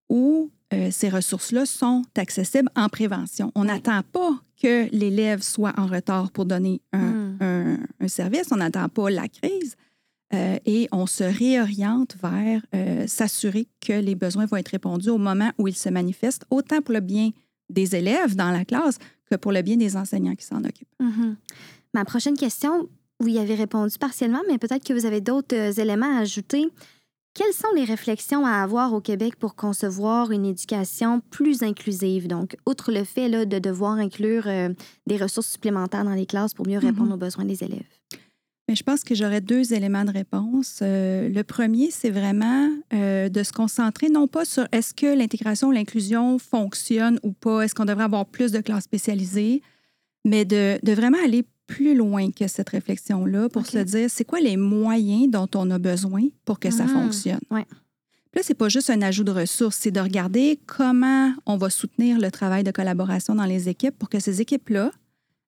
où 0.08 0.50
euh, 0.72 0.90
ces 0.92 1.08
ressources-là 1.08 1.66
sont 1.66 2.02
accessibles 2.16 2.70
en 2.76 2.88
prévention. 2.88 3.50
On 3.56 3.64
n'attend 3.64 4.02
pas 4.12 4.40
que 4.62 4.88
l'élève 4.92 5.42
soit 5.42 5.72
en 5.76 5.86
retard 5.86 6.30
pour 6.30 6.44
donner 6.44 6.80
un, 6.92 6.98
Hmm. 7.10 7.36
un- 7.40 7.78
un 8.00 8.08
service. 8.08 8.46
On 8.52 8.56
n'attend 8.56 8.88
pas 8.88 9.10
la 9.10 9.28
crise. 9.28 9.74
euh, 10.32 10.58
et 10.64 10.86
on 10.92 11.06
se 11.06 11.24
réoriente 11.24 12.14
vers 12.22 12.62
euh, 12.72 13.04
s'assurer 13.08 13.66
que 13.80 13.92
les 13.94 14.14
besoins 14.14 14.46
vont 14.46 14.58
être 14.58 14.68
répondus 14.68 15.08
au 15.10 15.18
moment 15.18 15.50
où 15.58 15.66
ils 15.66 15.74
se 15.76 15.88
manifestent, 15.88 16.44
autant 16.50 16.80
pour 16.82 16.94
le 16.94 17.00
bien 17.00 17.30
des 17.70 17.94
élèves 17.96 18.36
dans 18.36 18.50
la 18.50 18.64
classe 18.64 18.98
que 19.30 19.36
pour 19.36 19.52
le 19.52 19.62
bien 19.62 19.76
des 19.76 19.96
enseignants 19.96 20.34
qui 20.34 20.44
s'en 20.44 20.58
occupent. 20.64 20.88
Mhm. 21.00 21.36
Ma 21.94 22.04
prochaine 22.04 22.36
question, 22.36 22.88
vous 23.20 23.28
y 23.28 23.38
avez 23.38 23.54
répondu 23.54 23.96
partiellement, 23.98 24.40
mais 24.48 24.58
peut-être 24.58 24.84
que 24.84 24.92
vous 24.92 25.06
avez 25.06 25.20
d'autres 25.20 25.54
euh, 25.56 25.72
éléments 25.72 26.16
à 26.16 26.20
ajouter. 26.20 26.68
Quelles 27.32 27.52
sont 27.52 27.68
les 27.76 27.84
réflexions 27.84 28.44
à 28.44 28.54
avoir 28.62 28.92
au 28.92 29.00
Québec 29.00 29.36
pour 29.36 29.54
concevoir 29.54 30.32
une 30.32 30.44
éducation 30.44 31.20
plus 31.30 31.62
inclusive? 31.62 32.26
Donc, 32.26 32.56
outre 32.66 32.90
le 32.90 33.04
fait 33.04 33.28
là, 33.28 33.44
de 33.44 33.58
devoir 33.60 33.92
inclure 33.98 34.44
euh, 34.48 34.70
des 35.06 35.16
ressources 35.16 35.48
supplémentaires 35.48 36.04
dans 36.04 36.14
les 36.14 36.26
classes 36.26 36.54
pour 36.54 36.66
mieux 36.66 36.78
répondre 36.78 37.06
Mhm. 37.08 37.12
aux 37.12 37.16
besoins 37.18 37.44
des 37.44 37.62
élèves. 37.62 37.86
Mais 38.70 38.76
je 38.76 38.84
pense 38.84 39.02
que 39.02 39.16
j'aurais 39.16 39.40
deux 39.40 39.74
éléments 39.74 40.04
de 40.04 40.12
réponse. 40.12 40.78
Euh, 40.80 41.28
le 41.28 41.42
premier, 41.42 41.90
c'est 41.90 42.10
vraiment 42.10 42.68
euh, 42.92 43.28
de 43.28 43.42
se 43.42 43.52
concentrer 43.52 44.08
non 44.10 44.28
pas 44.28 44.44
sur 44.44 44.64
est-ce 44.70 44.94
que 44.94 45.06
l'intégration 45.12 45.68
ou 45.68 45.72
l'inclusion 45.72 46.38
fonctionne 46.38 47.18
ou 47.24 47.32
pas, 47.32 47.62
est-ce 47.62 47.74
qu'on 47.74 47.84
devrait 47.84 48.04
avoir 48.04 48.26
plus 48.26 48.52
de 48.52 48.60
classes 48.60 48.84
spécialisées, 48.84 49.60
mais 50.24 50.44
de, 50.44 50.78
de 50.84 50.92
vraiment 50.92 51.18
aller 51.24 51.44
plus 51.66 51.96
loin 51.96 52.30
que 52.30 52.46
cette 52.46 52.68
réflexion-là 52.68 53.48
pour 53.48 53.66
se 53.66 53.78
dire 53.78 54.08
c'est 54.08 54.24
quoi 54.24 54.38
les 54.38 54.56
moyens 54.56 55.28
dont 55.28 55.48
on 55.56 55.68
a 55.72 55.78
besoin 55.80 56.22
pour 56.44 56.60
que 56.60 56.70
ça 56.70 56.84
Mhm. 56.84 56.90
fonctionne? 56.90 57.40
Ouais. 57.50 57.64
Puis 58.30 58.36
Là, 58.38 58.42
c'est 58.44 58.54
pas 58.54 58.68
juste 58.68 58.88
un 58.90 59.02
ajout 59.02 59.24
de 59.24 59.32
ressources, 59.32 59.78
c'est 59.80 59.90
de 59.90 59.98
regarder 59.98 60.60
comment 60.66 61.32
on 61.44 61.56
va 61.56 61.70
soutenir 61.70 62.20
le 62.20 62.30
travail 62.30 62.62
de 62.62 62.70
collaboration 62.70 63.34
dans 63.34 63.46
les 63.46 63.68
équipes 63.68 63.98
pour 63.98 64.08
que 64.08 64.20
ces 64.20 64.40
équipes-là, 64.40 64.92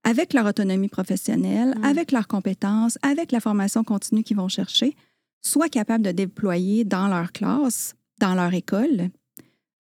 avec 0.05 0.33
leur 0.35 0.47
autonomie 0.47 0.89
professionnelle, 0.89 1.75
Mm. 1.79 1.85
avec 1.85 2.13
leurs 2.13 2.29
compétences, 2.29 2.99
avec 3.03 3.33
la 3.33 3.41
formation 3.41 3.85
continue 3.85 4.23
qu'ils 4.23 4.37
vont 4.37 4.49
chercher, 4.49 4.97
soient 5.43 5.69
capables 5.69 6.05
de 6.05 6.13
déployer 6.13 6.85
dans 6.85 7.09
leur 7.09 7.33
classe, 7.33 7.95
dans 8.21 8.35
leur 8.35 8.53
école, 8.55 9.11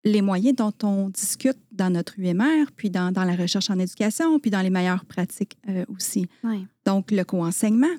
les 0.05 0.23
moyens 0.23 0.57
dont 0.57 0.73
on 0.83 1.11
discute 1.11 1.59
dans 1.73 1.91
notre 1.91 2.19
UMR, 2.19 2.67
puis 2.75 2.89
dans, 2.91 3.12
dans 3.12 3.25
la 3.25 3.37
recherche 3.37 3.69
en 3.71 3.79
éducation, 3.79 4.39
puis 4.39 4.50
dans 4.50 4.62
les 4.62 4.71
meilleures 4.71 5.05
pratiques 5.05 5.59
euh, 5.69 5.85
aussi. 5.95 6.27
Oui. 6.45 6.67
Donc, 6.87 7.11
le 7.11 7.23
co-enseignement, 7.25 7.95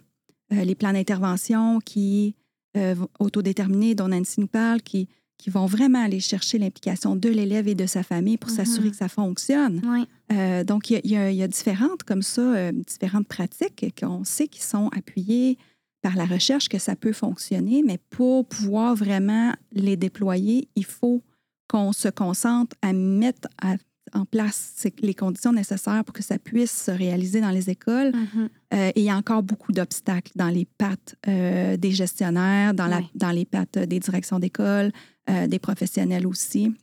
euh, 0.52 0.64
les 0.64 0.74
plans 0.76 0.94
d'intervention 0.94 1.80
qui 1.80 2.36
euh, 2.78 2.96
vont- 2.96 3.10
autodéterminés 3.20 3.94
dont 3.96 4.08
Nancy 4.08 4.40
nous 4.40 4.48
parle, 4.48 4.82
qui, 4.82 5.08
qui 5.42 5.50
vont 5.50 5.66
vraiment 5.66 6.04
aller 6.04 6.20
chercher 6.20 6.60
l'implication 6.60 7.16
de 7.16 7.28
l'élève 7.28 7.68
et 7.68 7.74
de 7.74 7.88
sa 7.88 8.04
famille 8.04 8.38
pour 8.38 8.52
Mhm. 8.52 8.56
s'assurer 8.58 8.92
que 8.92 8.96
ça 8.96 9.08
fonctionne. 9.10 9.82
Oui. 9.84 10.06
Euh, 10.32 10.64
donc, 10.64 10.92
y 10.92 10.94
y, 11.04 11.16
il 11.16 11.34
y 11.36 11.42
a 11.44 11.48
différentes, 11.48 12.04
comme 12.04 12.22
ça, 12.22 12.42
euh, 12.42 12.72
différentes 12.72 13.28
pratiques 13.28 13.86
qu'on 14.00 14.24
sait 14.24 14.48
qui 14.48 14.62
sont 14.62 14.90
appuyées 14.96 15.58
par 16.04 16.16
la 16.16 16.26
recherche 16.26 16.70
que 16.70 16.78
ça 16.78 16.96
peut 16.96 17.12
fonctionner, 17.12 17.82
mais 17.86 17.98
pour 18.12 18.46
pouvoir 18.48 18.96
vraiment 18.96 19.52
les 19.72 19.98
déployer, 19.98 20.68
il 20.76 20.86
faut 20.86 21.24
qu'on 21.68 21.92
se 21.92 22.08
concentre 22.10 22.76
à 22.84 22.94
mettre 22.94 23.48
à- 23.62 23.78
en 24.14 24.26
place 24.26 24.86
les 25.02 25.14
conditions 25.14 25.54
nécessaires 25.54 26.04
pour 26.06 26.14
que 26.14 26.24
ça 26.24 26.38
puisse 26.40 26.72
se 26.86 26.92
réaliser 26.92 27.42
dans 27.42 27.50
les 27.52 27.70
écoles. 27.70 28.12
Mhm. 28.14 28.50
Euh, 28.74 28.92
et 28.96 29.00
il 29.02 29.04
y 29.04 29.10
a 29.10 29.16
encore 29.18 29.44
beaucoup 29.44 29.72
d'obstacles 29.72 30.32
dans 30.36 30.50
les 30.50 30.66
pattes 30.66 31.16
euh, 31.28 31.78
des 31.78 31.92
gestionnaires, 31.92 32.74
dans, 32.74 32.88
la- 32.88 33.02
dans 33.16 33.32
les 33.32 33.46
pattes 33.46 33.78
des 33.80 34.00
directions 34.00 34.40
d'école, 34.40 34.92
euh, 35.30 35.48
des 35.48 35.60
professionnels 35.60 36.26
aussi. 36.28 36.74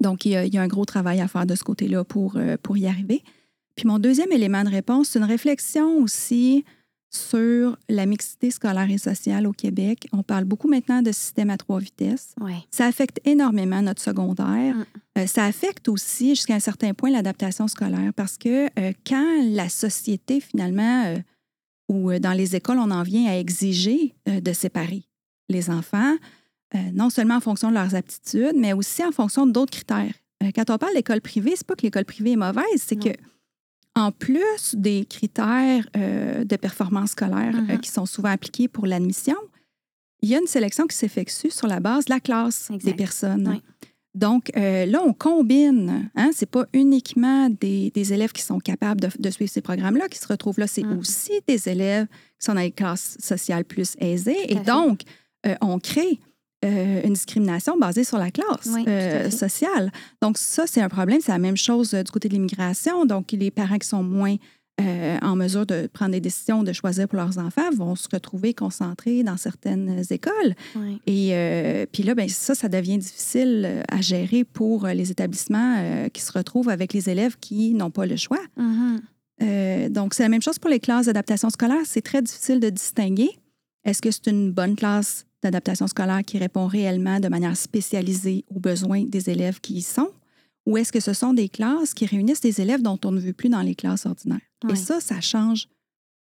Donc, 0.00 0.24
il 0.24 0.32
y, 0.32 0.36
a, 0.36 0.44
il 0.44 0.54
y 0.54 0.58
a 0.58 0.62
un 0.62 0.68
gros 0.68 0.84
travail 0.84 1.20
à 1.20 1.28
faire 1.28 1.46
de 1.46 1.54
ce 1.54 1.64
côté-là 1.64 2.04
pour, 2.04 2.36
euh, 2.36 2.56
pour 2.62 2.76
y 2.76 2.86
arriver. 2.86 3.22
Puis 3.76 3.86
mon 3.86 3.98
deuxième 3.98 4.32
élément 4.32 4.64
de 4.64 4.70
réponse, 4.70 5.08
c'est 5.10 5.18
une 5.18 5.24
réflexion 5.24 5.98
aussi 5.98 6.64
sur 7.10 7.76
la 7.88 8.06
mixité 8.06 8.50
scolaire 8.50 8.90
et 8.90 8.98
sociale 8.98 9.46
au 9.46 9.52
Québec. 9.52 10.06
On 10.12 10.22
parle 10.22 10.44
beaucoup 10.44 10.68
maintenant 10.68 11.00
de 11.00 11.12
système 11.12 11.50
à 11.50 11.56
trois 11.56 11.80
vitesses. 11.80 12.34
Ça 12.70 12.86
affecte 12.86 13.20
énormément 13.24 13.80
notre 13.80 14.02
secondaire. 14.02 14.74
Mm. 14.74 14.84
Euh, 15.18 15.26
ça 15.26 15.44
affecte 15.44 15.88
aussi 15.88 16.30
jusqu'à 16.30 16.54
un 16.54 16.60
certain 16.60 16.92
point 16.94 17.10
l'adaptation 17.10 17.66
scolaire 17.66 18.12
parce 18.14 18.36
que 18.36 18.66
euh, 18.78 18.92
quand 19.06 19.42
la 19.50 19.68
société 19.68 20.40
finalement 20.40 21.04
euh, 21.06 21.16
ou 21.88 22.12
dans 22.18 22.32
les 22.32 22.54
écoles 22.54 22.78
on 22.78 22.90
en 22.90 23.02
vient 23.02 23.30
à 23.30 23.38
exiger 23.38 24.14
de 24.26 24.52
séparer 24.52 25.04
les 25.48 25.70
enfants, 25.70 26.16
non 26.92 27.08
seulement 27.08 27.36
en 27.36 27.40
fonction 27.40 27.70
de 27.70 27.74
leurs 27.74 27.94
aptitudes, 27.94 28.52
mais 28.56 28.74
aussi 28.74 29.02
en 29.02 29.10
fonction 29.10 29.46
d'autres 29.46 29.72
critères. 29.72 30.12
Quand 30.54 30.68
on 30.68 30.76
parle 30.76 30.92
d'école 30.92 31.22
privée, 31.22 31.54
c'est 31.56 31.66
pas 31.66 31.74
que 31.74 31.82
l'école 31.82 32.04
privée 32.04 32.32
est 32.32 32.36
mauvaise, 32.36 32.64
c'est 32.76 32.96
que 32.96 33.08
en 33.98 34.12
plus 34.12 34.74
des 34.74 35.04
critères 35.04 35.86
euh, 35.96 36.44
de 36.44 36.56
performance 36.56 37.10
scolaire 37.10 37.54
euh, 37.56 37.74
Mhm. 37.74 37.80
qui 37.80 37.90
sont 37.90 38.06
souvent 38.06 38.30
appliqués 38.30 38.68
pour 38.68 38.86
l'admission, 38.86 39.36
il 40.22 40.28
y 40.30 40.34
a 40.34 40.38
une 40.38 40.46
sélection 40.46 40.86
qui 40.86 40.96
s'effectue 40.96 41.50
sur 41.50 41.66
la 41.66 41.80
base 41.80 42.06
de 42.06 42.12
la 42.14 42.20
classe 42.20 42.70
Exact. 42.70 42.84
des 42.84 42.94
personnes. 42.94 43.48
Oui. 43.48 43.62
Donc 44.14 44.50
euh, 44.56 44.84
là, 44.86 45.02
on 45.04 45.12
combine. 45.12 46.10
Hein, 46.16 46.30
c'est 46.34 46.50
pas 46.50 46.64
uniquement 46.72 47.48
des, 47.50 47.90
des 47.90 48.12
élèves 48.12 48.32
qui 48.32 48.42
sont 48.42 48.58
capables 48.58 49.00
de, 49.00 49.08
de 49.18 49.30
suivre 49.30 49.50
ces 49.50 49.60
programmes-là 49.60 50.08
qui 50.08 50.18
se 50.18 50.26
retrouvent 50.26 50.58
là, 50.58 50.66
c'est 50.66 50.82
Mhm. 50.84 50.98
aussi 50.98 51.32
des 51.46 51.68
élèves 51.68 52.06
qui 52.38 52.46
sont 52.46 52.54
dans 52.54 52.60
les 52.60 52.72
classes 52.72 53.16
sociales 53.20 53.64
plus 53.64 53.94
aisées. 53.98 54.50
Et 54.50 54.56
donc, 54.56 55.02
on 55.60 55.78
crée 55.78 56.18
euh, 56.64 57.00
une 57.04 57.12
discrimination 57.12 57.78
basée 57.78 58.04
sur 58.04 58.18
la 58.18 58.30
classe 58.30 58.68
Oui, 58.72 58.84
euh, 58.88 59.30
sociale. 59.30 59.92
Donc 60.20 60.38
ça, 60.38 60.66
c'est 60.66 60.80
un 60.80 60.88
problème. 60.88 61.20
C'est 61.22 61.32
la 61.32 61.38
même 61.38 61.56
chose 61.56 61.94
euh, 61.94 62.02
du 62.02 62.10
côté 62.10 62.28
de 62.28 62.34
l'immigration. 62.34 63.04
Donc, 63.06 63.32
les 63.32 63.50
parents 63.50 63.78
qui 63.78 63.88
sont 63.88 64.02
moins 64.02 64.36
en 65.22 65.34
mesure 65.34 65.66
de 65.66 65.88
prendre 65.88 66.12
des 66.12 66.20
décisions, 66.20 66.62
de 66.62 66.72
choisir 66.72 67.08
pour 67.08 67.16
leurs 67.16 67.36
enfants, 67.38 67.68
vont 67.76 67.96
se 67.96 68.06
retrouver 68.12 68.54
concentrés 68.54 69.24
dans 69.24 69.36
certaines 69.36 70.04
écoles. 70.10 70.54
Oui. 70.76 71.00
Et 71.04 71.86
puis 71.90 72.04
là, 72.04 72.14
ben, 72.14 72.28
ça, 72.28 72.54
ça 72.54 72.68
devient 72.68 72.96
difficile 72.96 73.82
à 73.90 74.00
gérer 74.00 74.44
pour 74.44 74.86
les 74.86 75.10
établissements 75.10 76.08
qui 76.12 76.22
se 76.22 76.30
retrouvent 76.30 76.68
avec 76.68 76.92
les 76.92 77.10
élèves 77.10 77.36
qui 77.40 77.74
n'ont 77.74 77.90
pas 77.90 78.06
le 78.06 78.14
choix. 78.14 78.38
Mhm. 78.56 79.00
Euh, 79.42 79.88
donc, 79.88 80.14
c'est 80.14 80.22
la 80.22 80.28
même 80.28 80.42
chose 80.42 80.58
pour 80.58 80.70
les 80.70 80.80
classes 80.80 81.06
d'adaptation 81.06 81.50
scolaire. 81.50 81.82
C'est 81.84 82.02
très 82.02 82.22
difficile 82.22 82.60
de 82.60 82.70
distinguer. 82.70 83.30
Est-ce 83.84 84.02
que 84.02 84.10
c'est 84.10 84.26
une 84.26 84.52
bonne 84.52 84.76
classe 84.76 85.24
d'adaptation 85.42 85.86
scolaire 85.86 86.22
qui 86.24 86.38
répond 86.38 86.66
réellement 86.66 87.20
de 87.20 87.28
manière 87.28 87.56
spécialisée 87.56 88.44
aux 88.54 88.60
besoins 88.60 89.04
des 89.04 89.30
élèves 89.30 89.60
qui 89.60 89.74
y 89.74 89.82
sont? 89.82 90.10
Ou 90.66 90.76
est-ce 90.76 90.92
que 90.92 91.00
ce 91.00 91.12
sont 91.14 91.32
des 91.32 91.48
classes 91.48 91.94
qui 91.94 92.04
réunissent 92.06 92.40
des 92.42 92.60
élèves 92.60 92.82
dont 92.82 92.98
on 93.04 93.10
ne 93.12 93.20
veut 93.20 93.32
plus 93.32 93.48
dans 93.48 93.62
les 93.62 93.74
classes 93.74 94.04
ordinaires? 94.06 94.40
Et 94.70 94.76
ça, 94.76 95.00
ça 95.00 95.20
change 95.20 95.68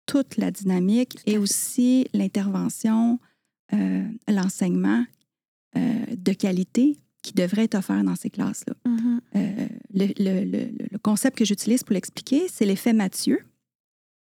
toute 0.06 0.36
la 0.36 0.50
dynamique 0.50 1.14
Tout 1.16 1.22
et 1.26 1.38
aussi 1.38 2.06
l'intervention, 2.12 3.18
euh, 3.72 4.04
l'enseignement 4.28 5.04
euh, 5.76 5.80
de 6.16 6.32
qualité 6.34 6.98
qui 7.22 7.32
devrait 7.32 7.64
être 7.64 7.76
offert 7.76 8.04
dans 8.04 8.16
ces 8.16 8.28
classes-là. 8.28 8.74
Mhm. 8.84 9.20
Euh, 9.36 9.66
le, 9.94 10.06
le- 10.18 10.44
le- 10.44 10.70
le 10.90 10.98
concept 10.98 11.38
que 11.38 11.44
j'utilise 11.46 11.82
pour 11.82 11.94
l'expliquer, 11.94 12.46
c'est 12.52 12.66
l'effet 12.66 12.92
Mathieu. 12.92 13.38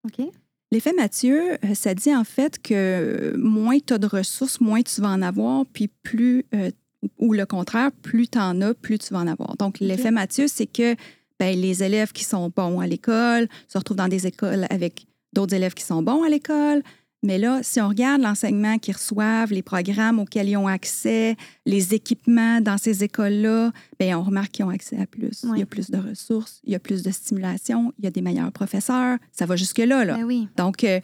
OK. 0.05 0.25
L'effet 0.73 0.93
Mathieu, 0.93 1.51
euh, 1.63 1.75
ça 1.75 1.93
dit 1.93 2.15
en 2.15 2.23
fait 2.23 2.59
que 2.59 3.35
moins 3.37 3.77
tu 3.77 3.93
as 3.93 3.99
de 3.99 4.07
ressources, 4.07 4.59
moins 4.59 4.81
tu 4.81 5.01
vas 5.01 5.09
en 5.09 5.21
avoir, 5.21 5.67
puis 5.67 5.87
plus, 5.87 6.47
euh, 6.55 6.71
ou 7.19 7.33
le 7.33 7.45
contraire, 7.45 7.91
plus 8.01 8.27
tu 8.27 8.39
en 8.39 8.59
as, 8.59 8.73
plus 8.73 8.97
tu 8.97 9.13
vas 9.13 9.19
en 9.19 9.27
avoir. 9.27 9.55
Donc, 9.57 9.79
l'effet 9.79 10.09
Mathieu, 10.09 10.47
c'est 10.47 10.65
que 10.65 10.95
ben, 11.39 11.55
les 11.55 11.83
élèves 11.83 12.11
qui 12.11 12.23
sont 12.23 12.51
bons 12.55 12.79
à 12.79 12.87
l'école 12.87 13.49
se 13.67 13.77
retrouvent 13.77 13.97
dans 13.97 14.07
des 14.07 14.25
écoles 14.25 14.65
avec 14.71 15.05
d'autres 15.31 15.53
élèves 15.53 15.75
qui 15.75 15.83
sont 15.83 16.01
bons 16.01 16.23
à 16.23 16.29
l'école. 16.29 16.81
Mais 17.23 17.37
là, 17.37 17.61
si 17.63 17.79
on 17.81 17.87
regarde 17.87 18.21
l'enseignement 18.21 18.77
qu'ils 18.77 18.95
reçoivent, 18.95 19.51
les 19.51 19.61
programmes 19.61 20.19
auxquels 20.19 20.49
ils 20.49 20.57
ont 20.57 20.67
accès, 20.67 21.35
les 21.65 21.93
équipements 21.93 22.61
dans 22.61 22.77
ces 22.77 23.03
écoles-là, 23.03 23.71
bien, 23.99 24.19
on 24.19 24.23
remarque 24.23 24.51
qu'ils 24.51 24.65
ont 24.65 24.69
accès 24.69 24.99
à 24.99 25.05
plus. 25.05 25.45
Il 25.53 25.59
y 25.59 25.63
a 25.63 25.65
plus 25.65 25.89
de 25.89 25.97
ressources, 25.97 26.59
il 26.63 26.73
y 26.73 26.75
a 26.75 26.79
plus 26.79 27.03
de 27.03 27.11
stimulation, 27.11 27.93
il 27.97 28.05
y 28.05 28.07
a 28.07 28.11
des 28.11 28.21
meilleurs 28.21 28.51
professeurs. 28.51 29.17
Ça 29.31 29.45
va 29.45 29.55
jusque-là. 29.55 30.05
Là. 30.05 30.17
Ben 30.17 30.25
oui. 30.25 30.47
Donc, 30.57 30.83
euh, 30.83 30.99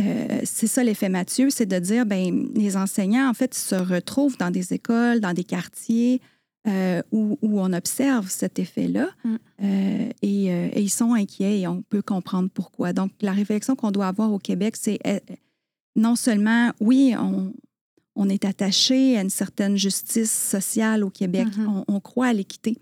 euh, 0.00 0.40
c'est 0.44 0.66
ça 0.66 0.82
l'effet 0.82 1.08
Mathieu, 1.08 1.50
c'est 1.50 1.66
de 1.66 1.78
dire, 1.78 2.06
ben 2.06 2.48
les 2.54 2.76
enseignants, 2.76 3.28
en 3.28 3.34
fait, 3.34 3.54
se 3.54 3.74
retrouvent 3.74 4.38
dans 4.38 4.50
des 4.50 4.72
écoles, 4.72 5.20
dans 5.20 5.34
des 5.34 5.44
quartiers 5.44 6.20
euh, 6.66 7.02
où, 7.12 7.38
où 7.40 7.60
on 7.60 7.72
observe 7.72 8.28
cet 8.28 8.58
effet-là 8.58 9.08
Mm. 9.24 9.36
euh, 9.62 10.08
et, 10.22 10.52
euh, 10.52 10.68
et 10.72 10.82
ils 10.82 10.90
sont 10.90 11.14
inquiets 11.14 11.60
et 11.60 11.68
on 11.68 11.82
peut 11.82 12.02
comprendre 12.02 12.50
pourquoi. 12.52 12.92
Donc, 12.92 13.12
la 13.20 13.32
réflexion 13.32 13.74
qu'on 13.74 13.90
doit 13.90 14.08
avoir 14.08 14.32
au 14.32 14.38
Québec, 14.38 14.76
c'est 14.76 14.98
non 15.98 16.16
seulement, 16.16 16.72
oui, 16.80 17.14
on, 17.18 17.52
on 18.16 18.28
est 18.28 18.44
attaché 18.44 19.16
à 19.18 19.22
une 19.22 19.30
certaine 19.30 19.76
justice 19.76 20.32
sociale 20.32 21.04
au 21.04 21.10
Québec, 21.10 21.48
Mhm. 21.56 21.68
on, 21.68 21.94
on 21.96 22.00
croit 22.00 22.28
à 22.28 22.32
l'équité, 22.32 22.76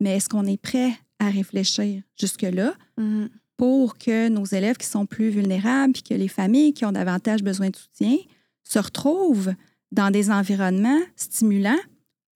mais 0.00 0.16
est-ce 0.16 0.28
qu'on 0.28 0.46
est 0.46 0.60
prêt 0.60 0.92
à 1.18 1.28
réfléchir 1.30 2.02
jusque-là? 2.18 2.74
Mhm. 2.96 3.28
pour 3.56 3.98
que 3.98 4.28
nos 4.28 4.44
élèves 4.44 4.76
qui 4.76 4.86
sont 4.86 5.04
plus 5.04 5.30
vulnérables, 5.30 5.92
puis 5.94 6.02
que 6.04 6.14
les 6.14 6.28
familles 6.28 6.72
qui 6.72 6.84
ont 6.84 6.92
davantage 6.92 7.42
besoin 7.42 7.70
de 7.70 7.76
soutien 7.76 8.16
se 8.62 8.78
retrouvent 8.78 9.52
dans 9.90 10.12
des 10.12 10.30
environnements 10.30 11.00
stimulants, 11.16 11.82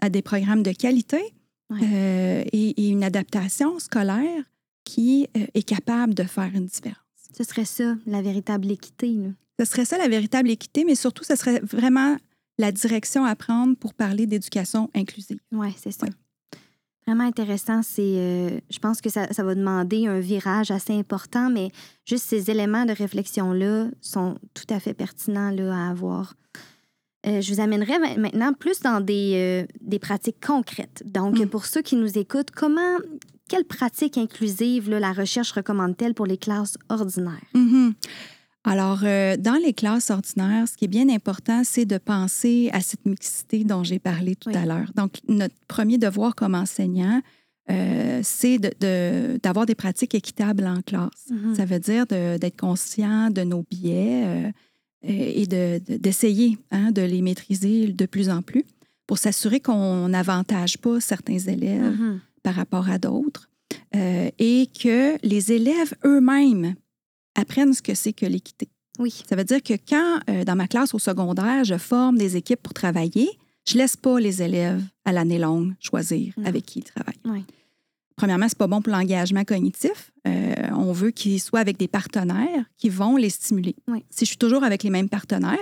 à 0.00 0.08
des 0.10 0.20
programmes 0.22 0.64
de 0.64 0.72
qualité 0.72 1.22
Ouais. 1.70 1.78
euh, 1.84 2.44
et, 2.52 2.70
et 2.82 2.88
une 2.88 3.04
adaptation 3.04 3.78
scolaire 3.78 4.42
qui 4.84 5.28
euh, 5.36 5.46
est 5.54 5.62
capable 5.62 6.12
de 6.12 6.24
faire 6.24 6.50
une 6.52 6.66
différence? 6.66 6.98
Ce 7.38 7.44
serait 7.44 7.64
ça, 7.66 7.94
la 8.04 8.20
véritable 8.20 8.68
équité. 8.72 9.12
Là. 9.12 9.28
Ce 9.64 9.70
serait 9.70 9.84
ça 9.84 9.96
la 9.96 10.08
véritable 10.08 10.50
équité, 10.50 10.84
mais 10.84 10.94
surtout, 10.96 11.22
ce 11.22 11.36
serait 11.36 11.60
vraiment 11.60 12.16
la 12.58 12.72
direction 12.72 13.24
à 13.24 13.36
prendre 13.36 13.76
pour 13.76 13.94
parler 13.94 14.26
d'éducation 14.26 14.90
inclusive. 14.94 15.38
Oui, 15.52 15.68
c'est 15.78 15.92
ça. 15.92 16.06
Vraiment 17.06 17.24
intéressant. 17.24 17.82
C'est, 17.82 18.02
euh, 18.02 18.60
je 18.70 18.78
pense 18.78 19.00
que 19.00 19.10
ça, 19.10 19.32
ça, 19.32 19.42
va 19.42 19.54
demander 19.54 20.06
un 20.06 20.20
virage 20.20 20.70
assez 20.70 20.92
important, 20.92 21.50
mais 21.50 21.70
juste 22.04 22.26
ces 22.26 22.50
éléments 22.50 22.84
de 22.84 22.92
réflexion-là 22.92 23.86
sont 24.00 24.36
tout 24.54 24.66
à 24.72 24.78
fait 24.78 24.94
pertinents 24.94 25.50
là, 25.50 25.74
à 25.74 25.90
avoir. 25.90 26.34
Euh, 27.26 27.40
je 27.40 27.54
vous 27.54 27.60
amènerai 27.60 28.16
maintenant 28.16 28.52
plus 28.52 28.80
dans 28.80 29.00
des, 29.00 29.32
euh, 29.34 29.72
des 29.80 29.98
pratiques 29.98 30.44
concrètes. 30.44 31.02
Donc, 31.06 31.38
mm. 31.38 31.46
pour 31.46 31.66
ceux 31.66 31.82
qui 31.82 31.96
nous 31.96 32.18
écoutent, 32.18 32.50
comment, 32.50 32.98
quelles 33.48 33.64
pratiques 33.64 34.18
inclusives 34.18 34.90
la 34.90 35.12
recherche 35.12 35.52
recommande-t-elle 35.52 36.14
pour 36.14 36.26
les 36.26 36.38
classes 36.38 36.76
ordinaires? 36.88 37.38
Mm-hmm. 37.54 37.94
Alors, 38.72 39.00
euh, 39.02 39.36
dans 39.36 39.60
les 39.62 39.74
classes 39.74 40.08
ordinaires, 40.08 40.66
ce 40.66 40.78
qui 40.78 40.86
est 40.86 40.88
bien 40.88 41.10
important, 41.10 41.60
c'est 41.62 41.84
de 41.84 41.98
penser 41.98 42.70
à 42.72 42.80
cette 42.80 43.04
mixité 43.04 43.64
dont 43.64 43.84
j'ai 43.84 43.98
parlé 43.98 44.34
tout 44.34 44.48
à 44.48 44.64
l'heure. 44.64 44.90
Donc, 44.96 45.18
notre 45.28 45.54
premier 45.68 45.98
devoir 45.98 46.34
comme 46.34 46.54
enseignant, 46.54 47.20
euh, 47.70 48.20
c'est 48.22 48.58
d'avoir 49.42 49.66
des 49.66 49.74
pratiques 49.74 50.14
équitables 50.14 50.66
en 50.66 50.80
classe. 50.80 51.28
Mm-hmm. 51.30 51.54
Ça 51.54 51.66
veut 51.66 51.80
dire 51.80 52.06
d'être 52.06 52.58
conscient 52.58 53.28
de 53.28 53.42
nos 53.42 53.62
biais 53.70 54.24
euh, 54.24 54.50
et 55.02 55.46
d'essayer 55.46 56.56
hein, 56.70 56.92
de, 56.92 57.02
les 57.02 57.20
maîtriser 57.20 57.88
de 57.88 58.06
plus 58.06 58.30
en 58.30 58.40
plus 58.40 58.64
pour 59.06 59.18
s'assurer 59.18 59.60
qu'on 59.60 60.08
n'avantage 60.08 60.78
pas 60.78 60.98
certains 60.98 61.40
élèves 61.40 61.92
mm-hmm. 61.92 62.18
par 62.42 62.54
rapport 62.54 62.88
à 62.88 62.96
d'autres 62.96 63.50
et 63.94 64.70
que 64.82 65.18
les 65.22 65.52
élèves 65.52 65.92
eux-mêmes 66.06 66.74
apprennent 67.42 67.74
ce 67.74 67.82
que 67.82 67.94
c'est 67.94 68.12
que 68.12 68.26
l'équité. 68.26 68.68
Oui. 68.98 69.22
Ça 69.28 69.36
veut 69.36 69.44
dire 69.44 69.62
que 69.62 69.74
quand, 69.74 70.20
euh, 70.28 70.44
dans 70.44 70.56
ma 70.56 70.68
classe 70.68 70.94
au 70.94 70.98
secondaire, 70.98 71.64
je 71.64 71.76
forme 71.78 72.18
des 72.18 72.36
équipes 72.36 72.62
pour 72.62 72.74
travailler, 72.74 73.28
je 73.66 73.76
laisse 73.78 73.96
pas 73.96 74.18
les 74.18 74.42
élèves 74.42 74.82
à 75.04 75.12
l'année 75.12 75.38
longue 75.38 75.74
choisir 75.80 76.34
avec 76.44 76.66
qui 76.66 76.80
ils 76.80 76.84
travaillent. 76.84 77.20
Oui. 77.24 77.44
Premièrement, 78.16 78.48
c'est 78.48 78.58
pas 78.58 78.66
bon 78.66 78.82
pour 78.82 78.92
l'engagement 78.92 79.44
cognitif. 79.44 80.12
Euh, 80.26 80.54
on 80.76 80.92
veut 80.92 81.10
qu'ils 81.10 81.40
soient 81.40 81.60
avec 81.60 81.78
des 81.78 81.88
partenaires 81.88 82.64
qui 82.76 82.88
vont 82.88 83.16
les 83.16 83.30
stimuler. 83.30 83.74
Oui. 83.88 84.04
Si 84.10 84.24
je 84.24 84.30
suis 84.30 84.36
toujours 84.36 84.64
avec 84.64 84.82
les 84.82 84.90
mêmes 84.90 85.08
partenaires, 85.08 85.58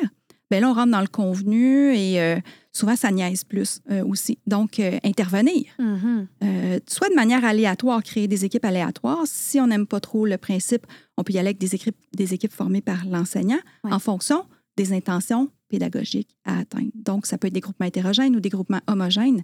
bien 0.50 0.60
là, 0.60 0.70
on 0.70 0.74
rentre 0.74 0.90
dans 0.90 1.00
le 1.00 1.06
convenu 1.06 1.94
et 1.94 2.20
euh, 2.20 2.38
souvent, 2.72 2.96
ça 2.96 3.10
niaise 3.10 3.44
plus 3.44 3.80
euh, 3.90 4.04
aussi. 4.04 4.38
Donc, 4.46 4.80
euh, 4.80 4.98
intervenir, 5.04 5.64
mm-hmm. 5.78 6.80
soit 6.88 7.08
de 7.08 7.14
manière 7.14 7.44
aléatoire, 7.44 8.02
créer 8.02 8.26
des 8.28 8.44
équipes 8.44 8.64
aléatoires. 8.64 9.22
Si 9.26 9.60
on 9.60 9.68
n'aime 9.68 9.86
pas 9.86 10.00
trop 10.00 10.26
le 10.26 10.36
principe, 10.38 10.86
on 11.16 11.22
peut 11.22 11.32
y 11.32 11.38
aller 11.38 11.48
avec 11.48 11.58
des 11.58 11.74
équipes, 11.74 11.96
des 12.14 12.34
équipes 12.34 12.52
formées 12.52 12.80
par 12.80 13.04
l'enseignant 13.06 13.60
en 13.84 13.98
fonction 13.98 14.44
des 14.76 14.92
intentions 14.92 15.50
pédagogiques 15.68 16.36
à 16.44 16.58
atteindre. 16.58 16.90
Donc, 16.94 17.26
ça 17.26 17.38
peut 17.38 17.46
être 17.46 17.54
des 17.54 17.60
groupements 17.60 17.86
hétérogènes 17.86 18.34
ou 18.34 18.40
des 18.40 18.48
groupements 18.48 18.80
homogènes, 18.86 19.42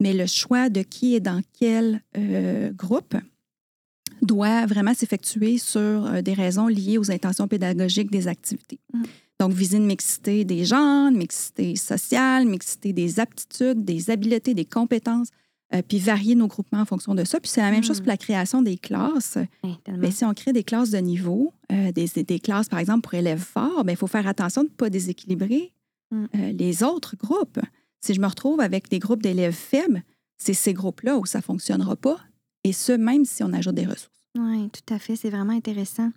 mais 0.00 0.12
le 0.12 0.26
choix 0.26 0.68
de 0.68 0.82
qui 0.82 1.14
est 1.14 1.20
dans 1.20 1.42
quel 1.58 2.02
groupe 2.76 3.16
doit 4.22 4.66
vraiment 4.66 4.92
s'effectuer 4.92 5.56
sur 5.58 6.22
des 6.22 6.34
raisons 6.34 6.68
liées 6.68 6.98
aux 6.98 7.10
intentions 7.10 7.48
pédagogiques 7.48 8.10
des 8.10 8.28
activités. 8.28 8.78
Mm. 8.92 9.02
Donc, 9.40 9.54
viser 9.54 9.78
une 9.78 9.86
mixité 9.86 10.44
des 10.44 10.66
genres, 10.66 11.08
une 11.08 11.16
mixité 11.16 11.74
sociale, 11.74 12.42
une 12.42 12.50
mixité 12.50 12.92
des 12.92 13.18
aptitudes, 13.20 13.86
des 13.86 14.10
habiletés, 14.10 14.52
des 14.52 14.66
compétences, 14.66 15.28
euh, 15.72 15.80
puis 15.80 15.98
varier 15.98 16.34
nos 16.34 16.46
groupements 16.46 16.82
en 16.82 16.84
fonction 16.84 17.14
de 17.14 17.24
ça. 17.24 17.40
Puis 17.40 17.50
c'est 17.50 17.62
la 17.62 17.70
même 17.70 17.82
chose 17.82 18.00
hmm. 18.00 18.02
pour 18.02 18.08
la 18.08 18.18
création 18.18 18.60
des 18.60 18.76
classes. 18.76 19.38
Mais 19.96 20.10
si 20.10 20.26
on 20.26 20.34
crée 20.34 20.52
des 20.52 20.62
classes 20.62 20.90
de 20.90 20.98
niveau, 20.98 21.54
euh, 21.72 21.90
des, 21.90 22.06
des, 22.22 22.38
classes, 22.38 22.68
par 22.68 22.80
exemple, 22.80 23.00
pour 23.00 23.14
élèves 23.14 23.40
forts, 23.40 23.82
il 23.88 23.96
faut 23.96 24.06
faire 24.06 24.26
attention 24.26 24.62
de 24.62 24.68
ne 24.68 24.74
pas 24.74 24.90
déséquilibrer 24.90 25.72
hmm. 26.10 26.26
euh, 26.34 26.52
les 26.52 26.82
autres 26.82 27.16
groupes. 27.16 27.60
Si 28.02 28.12
je 28.12 28.20
me 28.20 28.26
retrouve 28.26 28.60
avec 28.60 28.90
des 28.90 28.98
groupes 28.98 29.22
d'élèves 29.22 29.54
faibles, 29.54 30.02
c'est 30.36 30.52
ces 30.52 30.74
groupes-là 30.74 31.16
où 31.16 31.24
ça 31.24 31.38
ne 31.38 31.44
fonctionnera 31.44 31.96
pas, 31.96 32.18
et 32.62 32.74
ce, 32.74 32.92
même 32.92 33.24
si 33.24 33.42
on 33.42 33.54
ajoute 33.54 33.74
des 33.74 33.86
ressources. 33.86 34.26
Oui, 34.38 34.68
tout 34.68 34.94
à 34.94 34.98
fait. 34.98 35.16
C'est 35.16 35.30
vraiment 35.30 35.54
intéressant. 35.54 36.10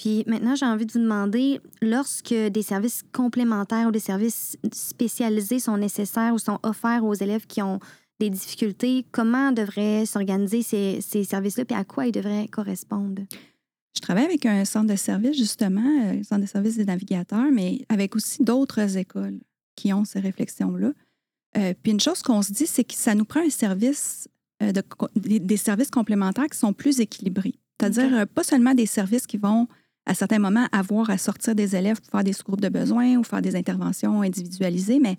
Puis 0.00 0.24
maintenant, 0.26 0.54
j'ai 0.54 0.64
envie 0.64 0.86
de 0.86 0.92
vous 0.92 0.98
demander, 0.98 1.60
lorsque 1.82 2.32
des 2.32 2.62
services 2.62 3.02
complémentaires 3.12 3.86
ou 3.86 3.90
des 3.90 4.00
services 4.00 4.56
spécialisés 4.72 5.58
sont 5.58 5.76
nécessaires 5.76 6.32
ou 6.32 6.38
sont 6.38 6.58
offerts 6.62 7.04
aux 7.04 7.12
élèves 7.12 7.46
qui 7.46 7.60
ont 7.60 7.80
des 8.18 8.30
difficultés, 8.30 9.04
comment 9.12 9.52
devraient 9.52 10.06
s'organiser 10.06 10.62
ces, 10.62 11.02
ces 11.02 11.22
services-là 11.24 11.64
et 11.68 11.74
à 11.74 11.84
quoi 11.84 12.06
ils 12.06 12.12
devraient 12.12 12.48
correspondre? 12.48 13.22
Je 13.94 14.00
travaille 14.00 14.24
avec 14.24 14.46
un 14.46 14.64
centre 14.64 14.86
de 14.86 14.96
service, 14.96 15.36
justement, 15.36 15.84
euh, 16.06 16.14
le 16.14 16.22
centre 16.22 16.40
de 16.40 16.46
service 16.46 16.76
des 16.78 16.86
navigateurs, 16.86 17.50
mais 17.52 17.84
avec 17.90 18.16
aussi 18.16 18.42
d'autres 18.42 18.96
écoles 18.96 19.38
qui 19.76 19.92
ont 19.92 20.06
ces 20.06 20.20
réflexions-là. 20.20 20.92
Euh, 21.58 21.74
puis 21.82 21.92
une 21.92 22.00
chose 22.00 22.22
qu'on 22.22 22.40
se 22.40 22.54
dit, 22.54 22.66
c'est 22.66 22.84
que 22.84 22.94
ça 22.94 23.14
nous 23.14 23.26
prend 23.26 23.40
un 23.40 23.50
service, 23.50 24.28
euh, 24.62 24.72
de, 24.72 24.82
des, 25.16 25.56
services 25.58 25.90
complémentaires 25.90 26.46
qui 26.46 26.58
sont 26.58 26.72
plus 26.72 27.00
équilibrés. 27.00 27.56
C'est-à-dire 27.78 28.26
pas 28.28 28.44
seulement 28.44 28.72
des 28.72 28.86
services 28.86 29.26
qui 29.26 29.36
vont 29.36 29.68
à 30.06 30.14
certains 30.14 30.38
moments, 30.38 30.66
avoir 30.72 31.10
à 31.10 31.18
sortir 31.18 31.54
des 31.54 31.76
élèves 31.76 32.00
pour 32.00 32.10
faire 32.10 32.24
des 32.24 32.32
sous-groupes 32.32 32.60
de 32.60 32.68
besoins 32.68 33.16
ou 33.16 33.24
faire 33.24 33.42
des 33.42 33.56
interventions 33.56 34.22
individualisées, 34.22 34.98
mais 34.98 35.16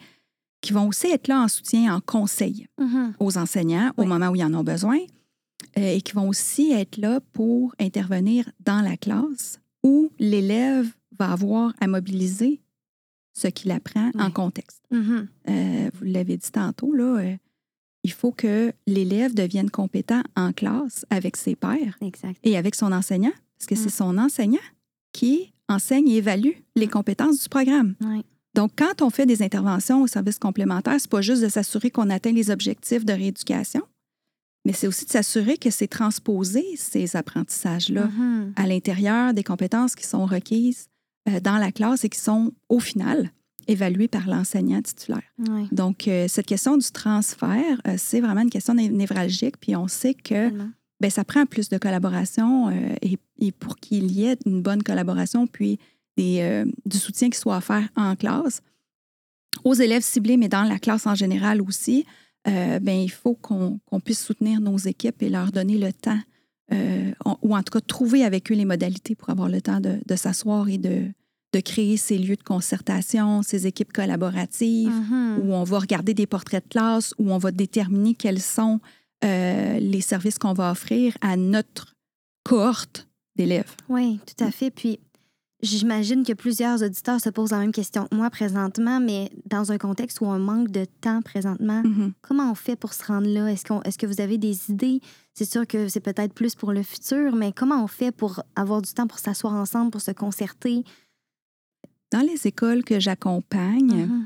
qui 0.61 0.73
vont 0.73 0.87
aussi 0.87 1.07
être 1.07 1.27
là 1.27 1.41
en 1.41 1.47
soutien, 1.47 1.95
en 1.95 2.01
conseil 2.01 2.67
mm-hmm. 2.79 3.13
aux 3.19 3.37
enseignants 3.37 3.91
au 3.97 4.05
moment 4.05 4.29
où 4.29 4.35
ils 4.35 4.43
en 4.43 4.53
ont 4.53 4.63
besoin 4.63 4.97
euh, 5.77 5.95
et 5.95 6.01
qui 6.01 6.13
vont 6.13 6.29
aussi 6.29 6.71
être 6.71 6.97
là 6.97 7.19
pour 7.33 7.75
intervenir 7.79 8.49
dans 8.59 8.81
la 8.81 8.97
classe 8.97 9.59
où 9.83 10.11
l'élève 10.19 10.87
va 11.17 11.31
avoir 11.31 11.73
à 11.79 11.87
mobiliser 11.87 12.61
ce 13.33 13.47
qu'il 13.47 13.71
apprend 13.71 14.11
en 14.19 14.29
contexte. 14.29 14.83
Mm-hmm. 14.91 15.27
Euh, 15.49 15.89
vous 15.93 16.05
l'avez 16.05 16.37
dit 16.37 16.51
tantôt, 16.51 16.93
là, 16.93 17.19
euh, 17.19 17.37
il 18.03 18.11
faut 18.11 18.31
que 18.31 18.73
l'élève 18.87 19.33
devienne 19.33 19.69
compétent 19.69 20.21
en 20.35 20.51
classe 20.53 21.05
avec 21.09 21.37
ses 21.37 21.55
pairs 21.55 21.97
et 22.43 22.57
avec 22.57 22.75
son 22.75 22.91
enseignant 22.91 23.31
parce 23.61 23.67
que 23.67 23.75
c'est 23.75 23.93
mm. 23.93 24.05
son 24.05 24.17
enseignant 24.17 24.59
qui 25.13 25.53
enseigne 25.69 26.07
et 26.09 26.17
évalue 26.17 26.53
les 26.75 26.87
compétences 26.87 27.43
du 27.43 27.49
programme. 27.49 27.95
Donc, 28.55 28.71
quand 28.75 29.01
on 29.01 29.09
fait 29.09 29.25
des 29.25 29.43
interventions 29.43 30.01
au 30.01 30.07
service 30.07 30.39
complémentaire, 30.39 30.95
c'est 30.99 31.09
pas 31.09 31.21
juste 31.21 31.43
de 31.43 31.47
s'assurer 31.47 31.91
qu'on 31.91 32.09
atteint 32.09 32.31
les 32.31 32.49
objectifs 32.49 33.05
de 33.05 33.13
rééducation, 33.13 33.83
mais 34.65 34.73
c'est 34.73 34.87
aussi 34.87 35.05
de 35.05 35.11
s'assurer 35.11 35.57
que 35.57 35.69
c'est 35.69 35.87
transposé, 35.87 36.65
ces 36.75 37.15
apprentissages-là, 37.15 38.07
mm-hmm. 38.07 38.53
à 38.55 38.67
l'intérieur 38.67 39.33
des 39.33 39.43
compétences 39.43 39.95
qui 39.95 40.05
sont 40.05 40.25
requises 40.25 40.87
euh, 41.29 41.39
dans 41.39 41.57
la 41.57 41.71
classe 41.71 42.03
et 42.03 42.09
qui 42.09 42.19
sont, 42.19 42.51
au 42.67 42.79
final, 42.79 43.31
évaluées 43.67 44.07
par 44.07 44.27
l'enseignant 44.27 44.81
titulaire. 44.81 45.23
Donc, 45.71 46.07
euh, 46.07 46.27
cette 46.27 46.47
question 46.47 46.77
du 46.77 46.91
transfert, 46.91 47.79
euh, 47.87 47.93
c'est 47.97 48.19
vraiment 48.19 48.41
une 48.41 48.49
question 48.49 48.73
névralgique, 48.73 49.57
puis 49.59 49.75
on 49.75 49.87
sait 49.87 50.15
que 50.15 50.51
Bien, 51.01 51.09
ça 51.09 51.23
prend 51.23 51.47
plus 51.47 51.67
de 51.67 51.79
collaboration 51.79 52.69
euh, 52.69 52.95
et, 53.01 53.51
pour 53.53 53.77
qu'il 53.77 54.11
y 54.11 54.25
ait 54.25 54.37
une 54.45 54.61
bonne 54.61 54.83
collaboration, 54.83 55.47
puis 55.47 55.79
des, 56.15 56.41
euh, 56.41 56.65
du 56.85 56.99
soutien 56.99 57.31
qui 57.31 57.39
soit 57.39 57.57
offert 57.57 57.89
en 57.95 58.15
classe, 58.15 58.61
aux 59.63 59.73
élèves 59.73 60.03
ciblés, 60.03 60.37
mais 60.37 60.47
dans 60.47 60.61
la 60.61 60.77
classe 60.77 61.07
en 61.07 61.15
général 61.15 61.59
aussi, 61.59 62.05
euh, 62.47 62.77
bien, 62.77 62.93
il 62.93 63.09
faut 63.09 63.33
qu'on 63.33 63.79
puisse 64.05 64.23
soutenir 64.23 64.61
nos 64.61 64.77
équipes 64.77 65.23
et 65.23 65.29
leur 65.29 65.51
donner 65.51 65.79
le 65.79 65.91
temps, 65.91 66.19
ou 67.43 67.55
en 67.55 67.63
tout 67.63 67.73
cas 67.73 67.81
trouver 67.81 68.23
avec 68.23 68.49
eux 68.51 68.55
les 68.55 68.63
modalités 68.63 69.15
pour 69.15 69.29
avoir 69.31 69.49
le 69.49 69.59
temps 69.59 69.81
de, 69.81 70.15
s'asseoir 70.15 70.69
et 70.69 70.77
de, 70.77 71.07
de 71.51 71.59
créer 71.59 71.97
ces 71.97 72.17
lieux 72.17 72.37
de 72.37 72.43
concertation, 72.43 73.41
ces 73.41 73.67
équipes 73.67 73.91
collaboratives, 73.91 74.89
mm-hmm. 74.89 75.39
où 75.41 75.53
on 75.53 75.63
va 75.63 75.79
regarder 75.79 76.13
des 76.13 76.27
portraits 76.27 76.63
de 76.63 76.69
classe, 76.69 77.13
où 77.17 77.31
on 77.31 77.39
va 77.39 77.51
déterminer 77.51 78.13
quels 78.13 78.39
sont 78.39 78.79
euh, 79.23 79.79
les 79.79 80.01
services 80.01 80.37
qu'on 80.37 80.53
va 80.53 80.71
offrir 80.71 81.17
à 81.21 81.37
notre 81.37 81.93
cohorte 82.43 83.07
d'élèves. 83.35 83.75
Oui, 83.89 84.19
tout 84.25 84.43
à 84.43 84.51
fait. 84.51 84.71
Puis, 84.71 84.99
j'imagine 85.61 86.25
que 86.25 86.33
plusieurs 86.33 86.83
auditeurs 86.83 87.21
se 87.21 87.29
posent 87.29 87.51
la 87.51 87.59
même 87.59 87.71
question 87.71 88.07
que 88.07 88.15
moi 88.15 88.29
présentement, 88.29 88.99
mais 88.99 89.29
dans 89.45 89.71
un 89.71 89.77
contexte 89.77 90.21
où 90.21 90.25
on 90.25 90.39
manque 90.39 90.69
de 90.71 90.85
temps 90.85 91.21
présentement, 91.21 91.83
mm-hmm. 91.83 92.13
comment 92.21 92.51
on 92.51 92.55
fait 92.55 92.75
pour 92.75 92.93
se 92.93 93.05
rendre 93.05 93.27
là? 93.27 93.47
Est-ce, 93.51 93.65
qu'on, 93.65 93.81
est-ce 93.83 93.97
que 93.97 94.07
vous 94.07 94.21
avez 94.21 94.37
des 94.37 94.71
idées? 94.71 95.01
C'est 95.33 95.49
sûr 95.49 95.67
que 95.67 95.87
c'est 95.87 95.99
peut-être 95.99 96.33
plus 96.33 96.55
pour 96.55 96.73
le 96.73 96.83
futur, 96.83 97.35
mais 97.35 97.53
comment 97.53 97.83
on 97.83 97.87
fait 97.87 98.11
pour 98.11 98.41
avoir 98.55 98.81
du 98.81 98.91
temps 98.91 99.07
pour 99.07 99.19
s'asseoir 99.19 99.53
ensemble, 99.53 99.91
pour 99.91 100.01
se 100.01 100.11
concerter? 100.11 100.83
Dans 102.11 102.21
les 102.21 102.47
écoles 102.47 102.83
que 102.83 102.99
j'accompagne, 102.99 104.07
Mm-hmm. 104.07 104.25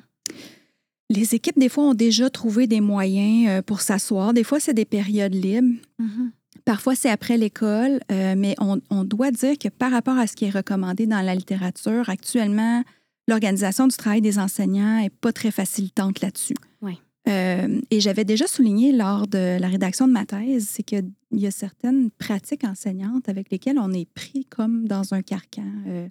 Les 1.16 1.34
équipes, 1.36 1.58
des 1.58 1.70
fois, 1.70 1.86
ont 1.86 1.94
déjà 1.94 2.30
trouvé 2.30 2.68
des 2.68 2.82
moyens 2.82 3.50
euh, 3.50 3.62
pour 3.62 3.82
s'asseoir. 3.82 4.34
Des 4.34 4.44
fois, 4.44 4.60
c'est 4.60 4.74
des 4.74 4.86
périodes 4.86 5.34
libres. 5.34 5.76
Mm-hmm. 6.00 6.32
Parfois, 6.66 6.96
c'est 6.96 7.10
après 7.10 7.38
l'école, 7.38 8.00
euh, 8.12 8.34
mais 8.36 8.56
on, 8.60 9.04
doit 9.04 9.32
dire 9.32 9.58
que 9.58 9.70
par 9.70 9.92
rapport 9.92 10.18
à 10.18 10.26
ce 10.26 10.36
qui 10.36 10.46
est 10.46 10.50
recommandé 10.50 11.06
dans 11.06 11.22
la 11.22 11.36
littérature, 11.36 12.10
actuellement, 12.10 12.84
l'organisation 13.28 13.88
du 13.88 13.96
travail 13.96 14.22
des 14.22 14.40
enseignants 14.40 15.02
n'est 15.02 15.12
pas 15.12 15.32
très 15.32 15.52
facilitante 15.52 16.22
là-dessus. 16.22 16.56
Oui. 16.82 17.00
Euh, 17.28 17.82
et 17.92 18.00
j'avais 18.00 18.26
déjà 18.26 18.48
souligné 18.48 18.92
lors 18.92 19.28
de 19.28 19.60
la 19.60 19.68
rédaction 19.68 20.08
de 20.08 20.14
ma 20.14 20.26
thèse, 20.26 20.68
c'est 20.70 20.84
qu'il 20.84 21.12
y 21.32 21.48
a 21.48 21.52
certaines 21.52 22.10
pratiques 22.12 22.64
enseignantes 22.64 23.30
avec 23.30 23.52
lesquelles 23.52 23.80
on 23.80 23.92
est 23.94 24.10
pris 24.14 24.46
comme 24.46 24.88
dans 24.88 25.14
un 25.14 25.22
carcan. 25.22 25.64
Euh, 25.88 26.08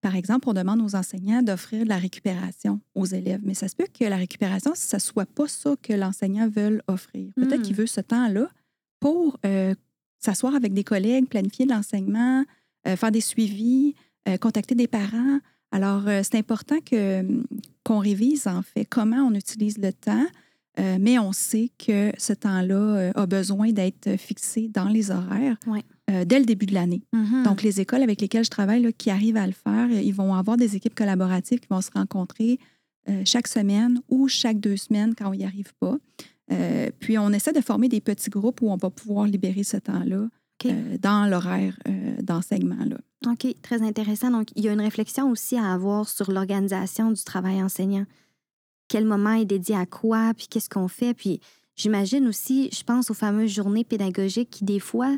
par 0.00 0.14
exemple, 0.14 0.48
on 0.48 0.52
demande 0.52 0.80
aux 0.80 0.94
enseignants 0.94 1.42
d'offrir 1.42 1.84
de 1.84 1.88
la 1.88 1.98
récupération 1.98 2.80
aux 2.94 3.06
élèves, 3.06 3.40
mais 3.42 3.54
ça 3.54 3.68
se 3.68 3.74
peut 3.74 3.86
que 3.92 4.04
la 4.04 4.16
récupération, 4.16 4.72
ça 4.74 4.98
ne 4.98 5.00
soit 5.00 5.26
pas 5.26 5.48
ça 5.48 5.74
que 5.82 5.92
l'enseignant 5.92 6.48
veut 6.48 6.80
offrir. 6.86 7.32
Peut-être 7.34 7.60
Hmm. 7.60 7.62
qu'il 7.62 7.74
veut 7.74 7.86
ce 7.86 8.00
temps-là 8.00 8.48
pour 9.00 9.38
euh, 9.44 9.74
s'asseoir 10.18 10.54
avec 10.54 10.72
des 10.72 10.84
collègues, 10.84 11.28
planifier 11.28 11.66
l'enseignement, 11.66 12.44
euh, 12.86 12.96
faire 12.96 13.10
des 13.10 13.20
suivis, 13.20 13.94
euh, 14.28 14.36
contacter 14.36 14.74
des 14.74 14.86
parents. 14.86 15.40
Alors, 15.72 16.04
c'est 16.22 16.36
important 16.36 16.80
que, 16.80 17.22
qu'on 17.84 17.98
révise, 17.98 18.46
en 18.46 18.62
fait, 18.62 18.86
comment 18.86 19.18
on 19.18 19.34
utilise 19.34 19.76
le 19.76 19.92
temps, 19.92 20.26
euh, 20.78 20.98
mais 21.00 21.18
on 21.18 21.32
sait 21.32 21.70
que 21.78 22.12
ce 22.18 22.32
temps-là 22.32 22.74
euh, 22.74 23.12
a 23.14 23.26
besoin 23.26 23.72
d'être 23.72 24.16
fixé 24.18 24.68
dans 24.68 24.88
les 24.88 25.10
horaires 25.10 25.56
Ouais. 25.66 25.82
euh, 26.10 26.24
dès 26.24 26.38
le 26.38 26.44
début 26.44 26.66
de 26.66 26.74
l'année. 26.74 27.02
Mhm. 27.12 27.42
Donc, 27.44 27.62
les 27.62 27.80
écoles 27.80 28.02
avec 28.02 28.20
lesquelles 28.20 28.44
je 28.44 28.50
travaille, 28.50 28.82
là, 28.82 28.92
qui 28.92 29.10
arrivent 29.10 29.36
à 29.36 29.46
le 29.46 29.52
faire, 29.52 29.90
ils 29.90 30.14
vont 30.14 30.34
avoir 30.34 30.56
des 30.56 30.76
équipes 30.76 30.94
collaboratives 30.94 31.58
qui 31.60 31.68
vont 31.68 31.80
se 31.80 31.90
rencontrer 31.92 32.58
euh, 33.08 33.22
chaque 33.24 33.48
semaine 33.48 34.00
ou 34.08 34.28
chaque 34.28 34.60
deux 34.60 34.76
semaines 34.76 35.14
quand 35.16 35.28
on 35.30 35.34
n'y 35.34 35.44
arrive 35.44 35.72
pas. 35.80 35.96
Puis, 37.00 37.18
on 37.18 37.30
essaie 37.30 37.52
de 37.52 37.60
former 37.60 37.88
des 37.90 38.00
petits 38.00 38.30
groupes 38.30 38.62
où 38.62 38.70
on 38.70 38.76
va 38.76 38.88
pouvoir 38.88 39.26
libérer 39.26 39.64
ce 39.64 39.76
temps-là 39.76 40.28
dans 41.02 41.28
l'horaire 41.28 41.78
d'enseignement. 42.22 42.76
OK, 43.26 43.54
très 43.60 43.82
intéressant. 43.82 44.30
Donc, 44.30 44.48
il 44.56 44.64
y 44.64 44.68
a 44.68 44.72
une 44.72 44.80
réflexion 44.80 45.30
aussi 45.30 45.58
à 45.58 45.72
avoir 45.74 46.08
sur 46.08 46.30
l'organisation 46.32 47.10
du 47.12 47.22
travail 47.22 47.62
enseignant. 47.62 48.06
Quel 48.88 49.04
moment 49.04 49.32
est 49.32 49.44
dédié 49.44 49.76
à 49.76 49.86
quoi, 49.86 50.32
puis 50.36 50.46
qu'est-ce 50.48 50.70
qu'on 50.70 50.88
fait. 50.88 51.14
Puis, 51.14 51.40
j'imagine 51.76 52.26
aussi, 52.26 52.70
je 52.72 52.82
pense 52.82 53.10
aux 53.10 53.14
fameuses 53.14 53.50
journées 53.50 53.84
pédagogiques 53.84 54.50
qui, 54.50 54.64
des 54.64 54.80
fois, 54.80 55.16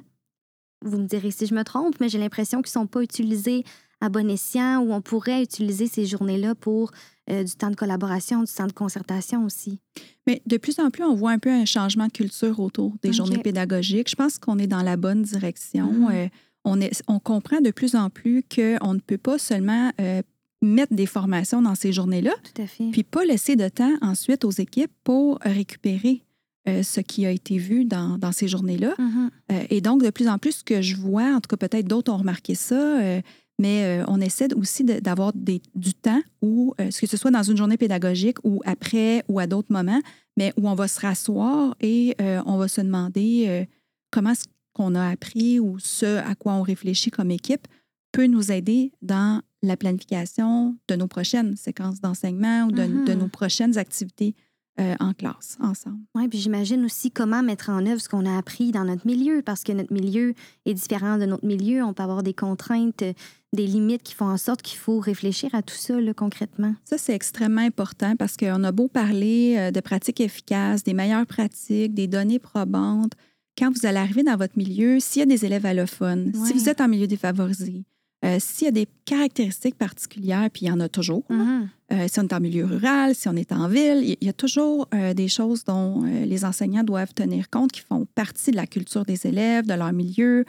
vous 0.84 0.98
me 0.98 1.06
direz 1.06 1.30
si 1.30 1.46
je 1.46 1.54
me 1.54 1.62
trompe, 1.62 1.98
mais 2.00 2.08
j'ai 2.08 2.18
l'impression 2.18 2.62
qu'ils 2.62 2.70
ne 2.70 2.82
sont 2.82 2.86
pas 2.86 3.02
utilisés 3.02 3.64
à 4.00 4.08
bon 4.08 4.30
escient 4.30 4.80
ou 4.80 4.92
on 4.92 5.02
pourrait 5.02 5.42
utiliser 5.42 5.86
ces 5.86 6.06
journées-là 6.06 6.54
pour 6.54 6.90
euh, 7.30 7.44
du 7.44 7.52
temps 7.52 7.70
de 7.70 7.76
collaboration, 7.76 8.42
du 8.42 8.52
temps 8.52 8.66
de 8.66 8.72
concertation 8.72 9.44
aussi. 9.44 9.78
Mais 10.26 10.42
de 10.46 10.56
plus 10.56 10.78
en 10.78 10.90
plus, 10.90 11.04
on 11.04 11.14
voit 11.14 11.32
un 11.32 11.38
peu 11.38 11.50
un 11.50 11.66
changement 11.66 12.06
de 12.06 12.12
culture 12.12 12.60
autour 12.60 12.94
des 13.02 13.12
journées 13.12 13.38
pédagogiques. 13.38 14.08
Je 14.08 14.16
pense 14.16 14.38
qu'on 14.38 14.58
est 14.58 14.66
dans 14.66 14.82
la 14.82 14.96
bonne 14.96 15.22
direction. 15.22 15.92
Mhm. 15.92 16.08
Euh, 16.12 16.28
on, 16.64 16.80
est, 16.80 17.02
on 17.08 17.18
comprend 17.18 17.60
de 17.60 17.70
plus 17.70 17.94
en 17.94 18.10
plus 18.10 18.42
qu'on 18.42 18.94
ne 18.94 19.00
peut 19.00 19.18
pas 19.18 19.38
seulement 19.38 19.92
euh, 20.00 20.22
mettre 20.62 20.94
des 20.94 21.06
formations 21.06 21.62
dans 21.62 21.74
ces 21.74 21.92
journées-là, 21.92 22.32
Tout 22.54 22.62
à 22.62 22.66
fait. 22.66 22.90
puis 22.90 23.02
pas 23.02 23.24
laisser 23.24 23.56
de 23.56 23.68
temps 23.68 23.92
ensuite 24.02 24.44
aux 24.44 24.50
équipes 24.50 24.92
pour 25.04 25.38
récupérer 25.42 26.22
euh, 26.68 26.82
ce 26.82 27.00
qui 27.00 27.24
a 27.24 27.30
été 27.30 27.56
vu 27.56 27.86
dans, 27.86 28.18
dans 28.18 28.32
ces 28.32 28.46
journées-là. 28.46 28.94
Mhm. 28.98 29.30
Euh, 29.52 29.64
et 29.70 29.80
donc, 29.80 30.02
de 30.02 30.10
plus 30.10 30.28
en 30.28 30.36
plus, 30.38 30.56
ce 30.58 30.64
que 30.64 30.82
je 30.82 30.96
vois, 30.96 31.34
en 31.34 31.40
tout 31.40 31.48
cas 31.48 31.56
peut-être 31.56 31.86
d'autres 31.88 32.12
ont 32.12 32.18
remarqué 32.18 32.54
ça, 32.54 33.00
euh, 33.00 33.22
mais 33.58 34.00
on 34.08 34.22
essaie 34.22 34.48
aussi 34.54 34.84
d'avoir 34.84 35.34
du 35.34 35.92
temps 35.92 36.22
où, 36.40 36.72
que 36.78 37.06
ce 37.06 37.16
soit 37.18 37.30
dans 37.30 37.42
une 37.42 37.58
journée 37.58 37.76
pédagogique 37.76 38.38
ou 38.42 38.62
après 38.64 39.22
ou 39.28 39.38
à 39.38 39.46
d'autres 39.46 39.70
moments, 39.70 40.00
mais 40.38 40.54
où 40.56 40.66
on 40.66 40.74
va 40.74 40.88
se 40.88 40.98
rasseoir 40.98 41.76
et 41.82 42.16
on 42.46 42.56
va 42.56 42.68
se 42.68 42.80
demander 42.80 43.66
comment 44.10 44.34
ce 44.34 44.44
qu'on 44.72 44.94
a 44.94 45.10
appris 45.10 45.60
ou 45.60 45.78
ce 45.78 46.16
à 46.26 46.34
quoi 46.36 46.54
on 46.54 46.62
réfléchit 46.62 47.10
comme 47.10 47.30
équipe 47.30 47.68
peut 48.12 48.26
nous 48.26 48.50
aider 48.52 48.92
dans 49.02 49.42
la 49.62 49.76
planification 49.76 50.76
de 50.88 50.94
nos 50.96 51.06
prochaines 51.06 51.56
séquences 51.56 52.00
d'enseignement 52.00 52.64
ou 52.64 52.72
de, 52.72 52.82
Mhm. 52.84 53.04
de 53.04 53.14
nos 53.14 53.28
prochaines 53.28 53.76
activités 53.78 54.34
euh, 54.78 54.94
en 54.98 55.12
classe 55.12 55.58
ensemble. 55.60 55.98
Oui, 56.14 56.26
puis 56.28 56.38
j'imagine 56.38 56.82
aussi 56.86 57.10
comment 57.10 57.42
mettre 57.42 57.68
en 57.68 57.84
œuvre 57.84 58.00
ce 58.00 58.08
qu'on 58.08 58.24
a 58.24 58.38
appris 58.38 58.70
dans 58.70 58.84
notre 58.84 59.06
milieu, 59.06 59.42
parce 59.42 59.62
que 59.62 59.72
notre 59.72 59.92
milieu 59.92 60.32
est 60.64 60.72
différent 60.72 61.18
de 61.18 61.26
notre 61.26 61.44
milieu. 61.44 61.82
On 61.84 61.92
peut 61.92 62.02
avoir 62.04 62.22
des 62.22 62.32
contraintes, 62.32 63.04
des 63.52 63.66
limites 63.66 64.02
qui 64.02 64.14
font 64.14 64.28
en 64.30 64.38
sorte 64.38 64.62
qu'il 64.62 64.78
faut 64.78 64.98
réfléchir 64.98 65.54
à 65.54 65.60
tout 65.60 65.74
ça 65.74 66.00
là, 66.00 66.14
concrètement. 66.14 66.74
Ça, 66.84 66.96
c'est 66.96 67.12
extrêmement 67.14 67.60
important 67.60 68.16
parce 68.16 68.38
qu'on 68.38 68.64
a 68.64 68.72
beau 68.72 68.88
parler 68.88 69.56
euh, 69.58 69.70
de 69.70 69.80
pratiques 69.80 70.20
efficaces, 70.20 70.82
des 70.82 70.94
meilleures 70.94 71.26
pratiques, 71.26 71.92
des 71.92 72.06
données 72.06 72.38
probantes. 72.38 73.12
Quand 73.58 73.70
vous 73.70 73.84
allez 73.84 73.98
arriver 73.98 74.22
dans 74.22 74.36
votre 74.36 74.56
milieu, 74.56 74.98
s'il 74.98 75.20
y 75.20 75.22
a 75.24 75.26
des 75.26 75.44
élèves 75.44 75.66
allophones, 75.66 76.32
si 76.46 76.54
vous 76.54 76.70
êtes 76.70 76.80
en 76.80 76.88
milieu 76.88 77.06
défavorisé, 77.08 77.84
euh, 78.24 78.36
s'il 78.38 78.66
y 78.66 78.68
a 78.68 78.72
des 78.72 78.86
caractéristiques 79.04 79.76
particulières, 79.78 80.48
puis 80.52 80.66
il 80.66 80.68
y 80.68 80.70
en 80.70 80.80
a 80.80 80.88
toujours, 80.88 81.24
Mhm. 81.30 81.68
euh, 81.92 82.06
si 82.08 82.20
on 82.20 82.24
est 82.24 82.32
en 82.32 82.40
milieu 82.40 82.64
rural, 82.66 83.14
si 83.14 83.28
on 83.28 83.36
est 83.36 83.50
en 83.52 83.66
ville, 83.68 84.02
il 84.04 84.26
y- 84.26 84.28
a 84.28 84.32
toujours 84.32 84.88
euh, 84.94 85.14
des 85.14 85.28
choses 85.28 85.64
dont 85.64 86.02
les 86.02 86.44
enseignants 86.44 86.84
doivent 86.84 87.14
tenir 87.14 87.48
compte 87.50 87.72
qui 87.72 87.80
font 87.80 88.06
partie 88.14 88.50
de 88.50 88.56
la 88.56 88.66
culture 88.66 89.04
des 89.04 89.26
élèves, 89.26 89.66
de 89.66 89.74
leur 89.74 89.92
milieu 89.92 90.44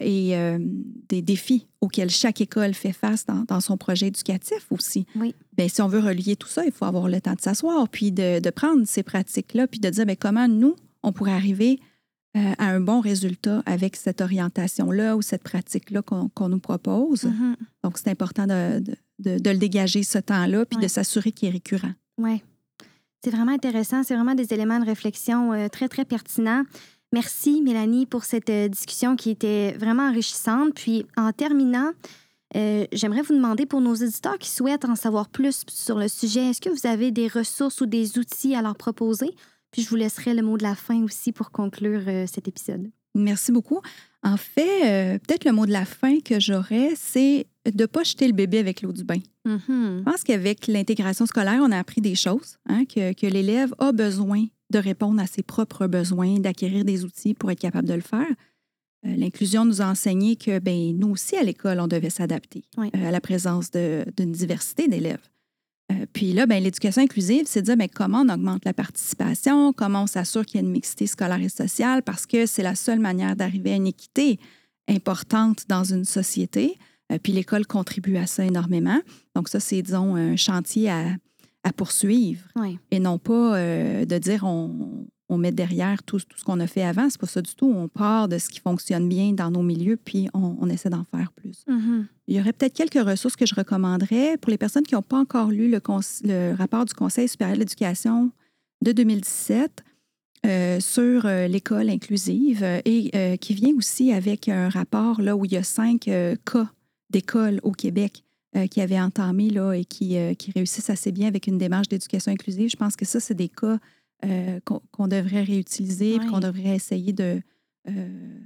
et 0.00 0.36
des 1.08 1.22
défis 1.22 1.66
auxquels 1.80 2.10
chaque 2.10 2.40
école 2.40 2.74
fait 2.74 2.92
face 2.92 3.26
dans, 3.26 3.42
dans 3.48 3.60
son 3.60 3.76
projet 3.76 4.06
éducatif 4.08 4.66
aussi. 4.70 5.06
Oui. 5.16 5.34
Bien, 5.56 5.68
si 5.68 5.82
on 5.82 5.88
veut 5.88 5.98
relier 6.00 6.36
tout 6.36 6.46
ça, 6.48 6.64
il 6.64 6.70
faut 6.70 6.84
avoir 6.84 7.08
le 7.08 7.20
temps 7.20 7.32
de 7.34 7.40
s'asseoir, 7.40 7.88
puis 7.88 8.12
de, 8.12 8.38
de 8.40 8.50
prendre 8.50 8.82
ces 8.86 9.02
pratiques-là, 9.02 9.66
puis 9.66 9.80
de 9.80 9.88
dire 9.90 10.06
bien, 10.06 10.14
comment 10.16 10.46
nous, 10.46 10.76
on 11.02 11.12
pourrait 11.12 11.32
arriver 11.32 11.80
à 12.34 12.64
un 12.66 12.80
bon 12.80 13.00
résultat 13.00 13.62
avec 13.66 13.94
cette 13.96 14.20
orientation-là 14.20 15.16
ou 15.16 15.22
cette 15.22 15.42
pratique-là 15.44 16.02
qu'on 16.02 16.48
nous 16.48 16.58
propose. 16.58 17.24
Mhm. 17.24 17.56
Donc, 17.84 17.96
c'est 17.98 18.10
important 18.10 18.46
de, 18.46 18.80
de- 18.80 18.96
de- 19.20 19.38
de 19.38 19.50
le 19.50 19.58
dégager 19.58 20.02
ce 20.02 20.18
temps-là, 20.18 20.64
puis 20.66 20.78
Ouais. 20.78 20.82
de 20.84 20.88
s'assurer 20.88 21.30
qu'il 21.32 21.48
est 21.48 21.52
récurrent. 21.52 21.92
Oui. 22.18 22.42
C'est 23.22 23.30
vraiment 23.30 23.52
intéressant. 23.52 24.02
C'est 24.02 24.14
vraiment 24.14 24.34
des 24.34 24.52
éléments 24.52 24.80
de 24.80 24.84
réflexion 24.84 25.52
euh, 25.52 25.68
très, 25.68 25.88
très 25.88 26.04
pertinents. 26.04 26.64
Merci, 27.12 27.62
Mélanie, 27.62 28.06
pour 28.06 28.24
cette 28.24 28.50
euh, 28.50 28.66
discussion 28.68 29.14
qui 29.16 29.30
était 29.30 29.72
vraiment 29.78 30.08
enrichissante. 30.08 30.74
Puis, 30.74 31.06
en 31.16 31.30
terminant, 31.32 31.90
euh, 32.56 32.84
j'aimerais 32.92 33.22
vous 33.22 33.34
demander 33.34 33.66
pour 33.66 33.80
nos 33.80 33.94
éditeurs 33.94 34.38
qui 34.38 34.50
souhaitent 34.50 34.84
en 34.84 34.96
savoir 34.96 35.28
plus 35.28 35.62
sur 35.68 35.98
le 35.98 36.08
sujet, 36.08 36.50
est-ce 36.50 36.60
que 36.60 36.68
vous 36.70 36.86
avez 36.86 37.12
des 37.12 37.28
ressources 37.28 37.80
ou 37.80 37.86
des 37.86 38.18
outils 38.18 38.54
à 38.56 38.62
leur 38.62 38.74
proposer? 38.76 39.30
Puis, 39.74 39.82
je 39.82 39.88
vous 39.90 39.96
laisserai 39.96 40.34
le 40.34 40.42
mot 40.42 40.56
de 40.56 40.62
la 40.62 40.74
fin 40.74 41.02
aussi 41.02 41.32
pour 41.32 41.50
conclure 41.50 42.02
euh, 42.06 42.26
cet 42.26 42.48
épisode. 42.48 42.90
Merci 43.16 43.52
beaucoup. 43.52 43.80
En 44.22 44.36
fait, 44.36 44.86
euh, 44.86 45.18
peut-être 45.18 45.44
le 45.44 45.52
mot 45.52 45.66
de 45.66 45.70
la 45.72 45.84
fin 45.84 46.20
que 46.20 46.40
j'aurais, 46.40 46.90
c'est 46.96 47.46
de 47.66 47.82
ne 47.82 47.86
pas 47.86 48.02
jeter 48.02 48.26
le 48.26 48.32
bébé 48.32 48.58
avec 48.58 48.82
l'eau 48.82 48.92
du 48.92 49.04
bain. 49.04 49.18
Mhm. 49.44 49.58
Je 49.98 50.02
pense 50.04 50.22
qu'avec 50.24 50.66
l'intégration 50.66 51.26
scolaire, 51.26 51.60
on 51.62 51.70
a 51.72 51.78
appris 51.78 52.00
des 52.00 52.14
choses, 52.14 52.56
hein, 52.66 52.84
que, 52.86 53.12
que 53.12 53.26
l'élève 53.26 53.74
a 53.78 53.92
besoin 53.92 54.46
de 54.70 54.78
répondre 54.78 55.20
à 55.20 55.26
ses 55.26 55.42
propres 55.42 55.86
besoins, 55.86 56.40
d'acquérir 56.40 56.84
des 56.84 57.04
outils 57.04 57.34
pour 57.34 57.50
être 57.50 57.60
capable 57.60 57.86
de 57.86 57.94
le 57.94 58.00
faire. 58.00 58.26
Euh, 59.06 59.14
L'inclusion 59.16 59.64
nous 59.64 59.82
a 59.82 59.86
enseigné 59.86 60.36
que 60.36 60.58
ben, 60.58 60.96
nous 60.98 61.10
aussi, 61.10 61.36
à 61.36 61.42
l'école, 61.42 61.78
on 61.80 61.86
devait 61.86 62.10
s'adapter 62.10 62.64
Oui. 62.78 62.90
euh, 62.96 63.08
à 63.08 63.10
la 63.10 63.20
présence 63.20 63.70
d'une 63.70 64.32
diversité 64.32 64.88
d'élèves. 64.88 65.28
Euh, 65.94 66.06
puis 66.12 66.32
là, 66.32 66.46
ben, 66.46 66.62
l'éducation 66.62 67.02
inclusive, 67.02 67.44
c'est 67.46 67.60
de 67.60 67.66
dire 67.66 67.76
ben, 67.76 67.88
comment 67.92 68.22
on 68.22 68.28
augmente 68.28 68.64
la 68.64 68.74
participation, 68.74 69.72
comment 69.72 70.02
on 70.02 70.06
s'assure 70.06 70.44
qu'il 70.44 70.60
y 70.60 70.64
a 70.64 70.66
une 70.66 70.72
mixité 70.72 71.06
scolaire 71.06 71.40
et 71.40 71.48
sociale, 71.48 72.02
parce 72.02 72.26
que 72.26 72.46
c'est 72.46 72.62
la 72.62 72.74
seule 72.74 73.00
manière 73.00 73.36
d'arriver 73.36 73.72
à 73.72 73.76
une 73.76 73.86
équité 73.86 74.38
importante 74.88 75.64
dans 75.68 75.84
une 75.84 76.04
société. 76.04 76.78
Euh, 77.12 77.18
puis 77.22 77.32
l'école 77.32 77.66
contribue 77.66 78.16
à 78.16 78.26
ça 78.26 78.44
énormément. 78.44 79.00
Donc 79.34 79.48
ça, 79.48 79.60
c'est, 79.60 79.82
disons, 79.82 80.16
un 80.16 80.36
chantier 80.36 80.90
à, 80.90 81.06
à 81.64 81.72
poursuivre 81.72 82.42
Oui. 82.56 82.78
et 82.90 83.00
non 83.00 83.18
pas 83.18 83.56
euh, 83.56 84.04
de 84.04 84.18
dire 84.18 84.44
on, 84.44 85.06
on 85.28 85.38
met 85.38 85.52
derrière 85.52 86.02
tout, 86.02 86.18
tout 86.18 86.38
ce 86.38 86.44
qu'on 86.44 86.60
a 86.60 86.66
fait 86.66 86.82
avant. 86.82 87.08
C'est 87.08 87.20
pas 87.20 87.26
ça 87.26 87.40
du 87.40 87.54
tout. 87.54 87.72
On 87.74 87.88
part 87.88 88.28
de 88.28 88.38
ce 88.38 88.48
qui 88.48 88.60
fonctionne 88.60 89.08
bien 89.08 89.32
dans 89.32 89.50
nos 89.50 89.62
milieux, 89.62 89.96
puis 89.96 90.28
on, 90.34 90.56
on 90.60 90.68
essaie 90.68 90.90
d'en 90.90 91.04
faire 91.04 91.32
plus. 91.32 91.64
Mhm. 91.66 92.06
Il 92.26 92.36
y 92.36 92.40
aurait 92.40 92.52
peut-être 92.52 92.74
quelques 92.74 93.06
ressources 93.06 93.36
que 93.36 93.46
je 93.46 93.54
recommanderais 93.54 94.36
pour 94.38 94.50
les 94.50 94.58
personnes 94.58 94.84
qui 94.84 94.94
n'ont 94.94 95.02
pas 95.02 95.18
encore 95.18 95.50
lu 95.50 95.70
le, 95.70 96.54
rapport 96.54 96.84
du 96.84 96.94
Conseil 96.94 97.28
supérieur 97.28 97.56
de 97.56 97.60
l'éducation 97.60 98.30
de 98.82 98.92
2017 98.92 99.84
euh, 100.44 100.78
sur 100.78 101.24
euh, 101.24 101.46
l'école 101.46 101.88
inclusive 101.88 102.62
euh, 102.62 102.80
et 102.84 103.10
euh, 103.14 103.36
qui 103.36 103.54
vient 103.54 103.74
aussi 103.76 104.12
avec 104.12 104.48
un 104.50 104.68
rapport 104.68 105.22
là, 105.22 105.36
où 105.36 105.46
il 105.46 105.52
y 105.52 105.56
a 105.56 105.62
cinq 105.62 106.10
cas 106.44 106.68
d'écoles 107.10 107.60
au 107.62 107.72
Québec 107.72 108.22
qui 108.70 108.80
avaient 108.80 109.00
entamé 109.00 109.50
là, 109.50 109.72
et 109.72 109.84
qui, 109.84 110.16
qui 110.38 110.52
réussissent 110.52 110.88
assez 110.88 111.10
bien 111.10 111.26
avec 111.26 111.48
une 111.48 111.58
démarche 111.58 111.88
d'éducation 111.88 112.30
inclusive. 112.30 112.70
Je 112.70 112.76
pense 112.76 112.94
que 112.94 113.04
ça, 113.04 113.18
c'est 113.18 113.34
des 113.34 113.48
cas 113.48 113.80
euh, 114.24 114.60
qu'on 114.64 115.08
devrait 115.08 115.42
réutiliser, 115.42 116.18
qu'on 116.30 116.40
devrait 116.40 116.76
essayer 116.76 117.12
de... 117.12 117.40
euh, 117.88 118.38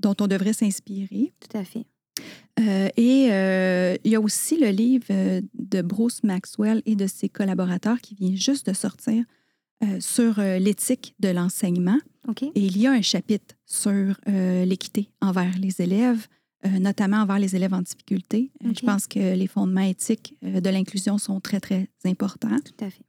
dont 0.00 0.16
on 0.20 0.26
devrait 0.26 0.52
s'inspirer. 0.52 1.32
Tout 1.38 1.56
à 1.56 1.64
fait. 1.64 1.86
Euh, 2.60 2.88
et 2.96 3.28
euh, 3.30 3.96
il 4.04 4.10
y 4.10 4.14
a 4.14 4.20
aussi 4.20 4.58
le 4.58 4.68
livre 4.68 5.06
de 5.54 5.82
Bruce 5.82 6.22
Maxwell 6.22 6.82
et 6.86 6.96
de 6.96 7.06
ses 7.06 7.28
collaborateurs 7.28 8.00
qui 8.00 8.14
vient 8.14 8.34
juste 8.34 8.66
de 8.66 8.74
sortir 8.74 9.24
euh, 9.82 10.00
sur 10.00 10.40
l'éthique 10.40 11.14
de 11.20 11.28
l'enseignement. 11.28 11.98
OK. 12.28 12.42
Et 12.42 12.50
il 12.54 12.78
y 12.78 12.86
a 12.86 12.92
un 12.92 13.02
chapitre 13.02 13.54
sur 13.64 14.14
l'équité 14.26 15.08
envers 15.20 15.56
les 15.58 15.80
élèves, 15.80 16.26
notamment 16.80 17.18
envers 17.18 17.38
les 17.38 17.56
élèves 17.56 17.74
en 17.74 17.82
difficulté. 17.82 18.52
Je 18.60 18.84
pense 18.84 19.06
que 19.06 19.34
les 19.34 19.46
fondements 19.48 19.80
éthiques 19.80 20.36
de 20.42 20.70
l'inclusion 20.70 21.18
sont 21.18 21.40
très, 21.40 21.58
très 21.58 21.88
importants. 22.04 22.60
Tout 22.64 22.84
à 22.84 22.90
fait. 22.90 23.04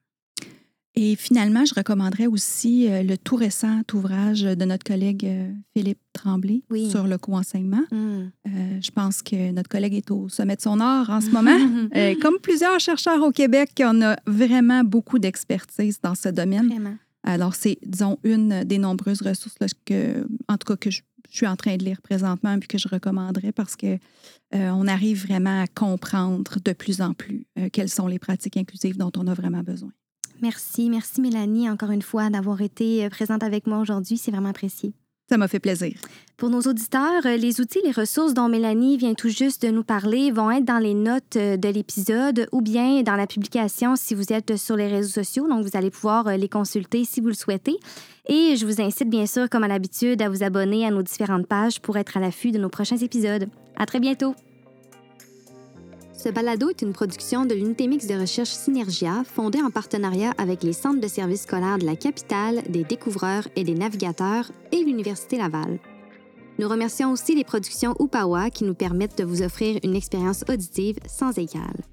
Et 0.95 1.15
finalement, 1.15 1.65
je 1.65 1.73
recommanderais 1.73 2.27
aussi 2.27 2.87
euh, 2.87 3.01
le 3.01 3.17
tout 3.17 3.35
récent 3.35 3.81
ouvrage 3.93 4.41
de 4.41 4.65
notre 4.65 4.83
collègue 4.83 5.25
euh, 5.25 5.51
Philippe 5.75 5.99
Tremblay 6.13 6.61
Oui. 6.69 6.89
sur 6.89 7.07
le 7.07 7.17
co-enseignement. 7.17 7.83
Hmm. 7.91 8.29
Euh, 8.47 8.79
je 8.81 8.91
pense 8.91 9.23
que 9.23 9.51
notre 9.51 9.69
collègue 9.69 9.95
est 9.95 10.11
au 10.11 10.29
sommet 10.29 10.55
de 10.55 10.61
son 10.61 10.79
art 10.79 11.09
en 11.09 11.21
ce 11.21 11.29
moment. 11.29 11.51
Euh, 11.95 12.15
comme 12.21 12.35
plusieurs 12.41 12.79
chercheurs 12.79 13.21
au 13.21 13.31
Québec, 13.31 13.71
on 13.81 14.01
a 14.01 14.15
vraiment 14.25 14.83
beaucoup 14.83 15.19
d'expertise 15.19 15.99
dans 16.01 16.15
ce 16.15 16.29
domaine. 16.29 16.67
Vraiment. 16.67 16.95
Alors, 17.23 17.55
c'est, 17.55 17.77
disons, 17.85 18.17
une 18.23 18.63
des 18.63 18.77
nombreuses 18.77 19.21
ressources 19.21 19.55
là, 19.59 19.67
que, 19.85 20.25
en 20.47 20.57
tout 20.57 20.65
cas, 20.65 20.75
que 20.75 20.89
je, 20.89 21.01
je 21.29 21.37
suis 21.37 21.47
en 21.47 21.55
train 21.55 21.77
de 21.77 21.83
lire 21.83 22.01
présentement 22.01 22.57
puis 22.57 22.67
que 22.67 22.77
je 22.77 22.87
recommanderais 22.87 23.51
parce 23.51 23.75
que 23.75 23.97
euh, 24.55 24.69
on 24.71 24.87
arrive 24.87 25.25
vraiment 25.25 25.61
à 25.61 25.67
comprendre 25.67 26.57
de 26.63 26.73
plus 26.73 27.01
en 27.01 27.13
plus 27.13 27.45
quelles 27.71 27.89
sont 27.89 28.07
les 28.07 28.19
pratiques 28.19 28.57
inclusives 28.57 28.97
dont 28.97 29.11
on 29.17 29.27
a 29.27 29.33
vraiment 29.33 29.61
besoin. 29.61 29.91
Merci, 30.43 30.89
merci 30.89 31.21
Mélanie 31.21 31.69
encore 31.69 31.91
une 31.91 32.01
fois 32.01 32.29
d'avoir 32.29 32.61
été 32.61 33.05
euh, 33.05 33.09
présente 33.09 33.43
avec 33.43 33.65
moi 33.65 33.79
aujourd'hui. 33.79 34.17
C'est 34.17 34.29
vraiment 34.29 34.49
apprécié. 34.49 34.91
Ça 35.29 35.37
m'a 35.37 35.47
fait 35.47 35.61
plaisir. 35.61 35.97
Pour 36.35 36.49
nos 36.49 36.59
auditeurs, 36.59 37.25
euh, 37.25 37.37
les 37.37 37.61
outils, 37.61 37.79
les 37.85 37.93
ressources 37.93 38.33
dont 38.33 38.49
Mélanie 38.49 38.97
vient 38.97 39.13
tout 39.13 39.29
juste 39.29 39.61
de 39.65 39.69
nous 39.69 39.85
parler 39.85 40.31
vont 40.31 40.51
être 40.51 40.65
dans 40.65 40.79
les 40.79 40.95
notes 40.95 41.37
euh, 41.37 41.55
de 41.55 41.69
l'épisode 41.69 42.49
ou 42.51 42.61
bien 42.61 43.03
dans 43.03 43.15
la 43.15 43.25
publication 43.25 43.95
si 43.95 44.15
vous 44.15 44.33
êtes 44.33 44.57
sur 44.57 44.75
les 44.75 44.89
réseaux 44.89 45.23
sociaux. 45.23 45.47
Donc, 45.47 45.63
vous 45.63 45.77
allez 45.77 45.91
pouvoir 45.91 46.37
les 46.37 46.49
consulter 46.49 47.05
si 47.05 47.21
vous 47.21 47.29
le 47.29 47.35
souhaitez. 47.35 47.77
Et 48.27 48.57
je 48.57 48.65
vous 48.65 48.81
incite 48.81 49.09
bien 49.09 49.25
sûr, 49.25 49.49
comme 49.49 49.63
à 49.63 49.69
l'habitude, 49.69 50.21
à 50.21 50.27
vous 50.27 50.43
abonner 50.43 50.85
à 50.85 50.91
nos 50.91 51.03
différentes 51.03 51.47
pages 51.47 51.79
pour 51.79 51.95
être 51.95 52.17
à 52.17 52.19
l'affût 52.19 52.51
de 52.51 52.59
nos 52.59 52.69
prochains 52.69 52.97
épisodes. 52.97 53.47
À 53.77 53.85
très 53.85 54.01
bientôt! 54.01 54.35
Ce 56.23 56.29
balado 56.29 56.69
est 56.69 56.81
une 56.81 56.93
production 56.93 57.45
de 57.45 57.53
l'unité 57.53 57.85
mixte 57.85 58.09
de 58.09 58.17
recherche 58.17 58.47
Synergia, 58.47 59.25
fondée 59.25 59.61
en 59.61 59.71
partenariat 59.71 60.31
avec 60.37 60.63
les 60.63 60.71
centres 60.71 61.01
de 61.01 61.07
services 61.09 61.41
scolaires 61.41 61.79
de 61.79 61.85
la 61.85 61.97
capitale, 61.97 62.61
des 62.69 62.85
découvreurs 62.85 63.45
et 63.57 63.65
des 63.65 63.73
navigateurs 63.73 64.49
et 64.71 64.85
l'Université 64.85 65.37
Laval. 65.37 65.79
Nous 66.59 66.69
remercions 66.69 67.11
aussi 67.11 67.35
les 67.35 67.43
productions 67.43 67.93
Upawa 67.99 68.51
qui 68.51 68.63
nous 68.63 68.73
permettent 68.73 69.17
de 69.17 69.25
vous 69.25 69.41
offrir 69.41 69.81
une 69.83 69.97
expérience 69.97 70.45
auditive 70.47 70.97
sans 71.07 71.37
égale. 71.37 71.83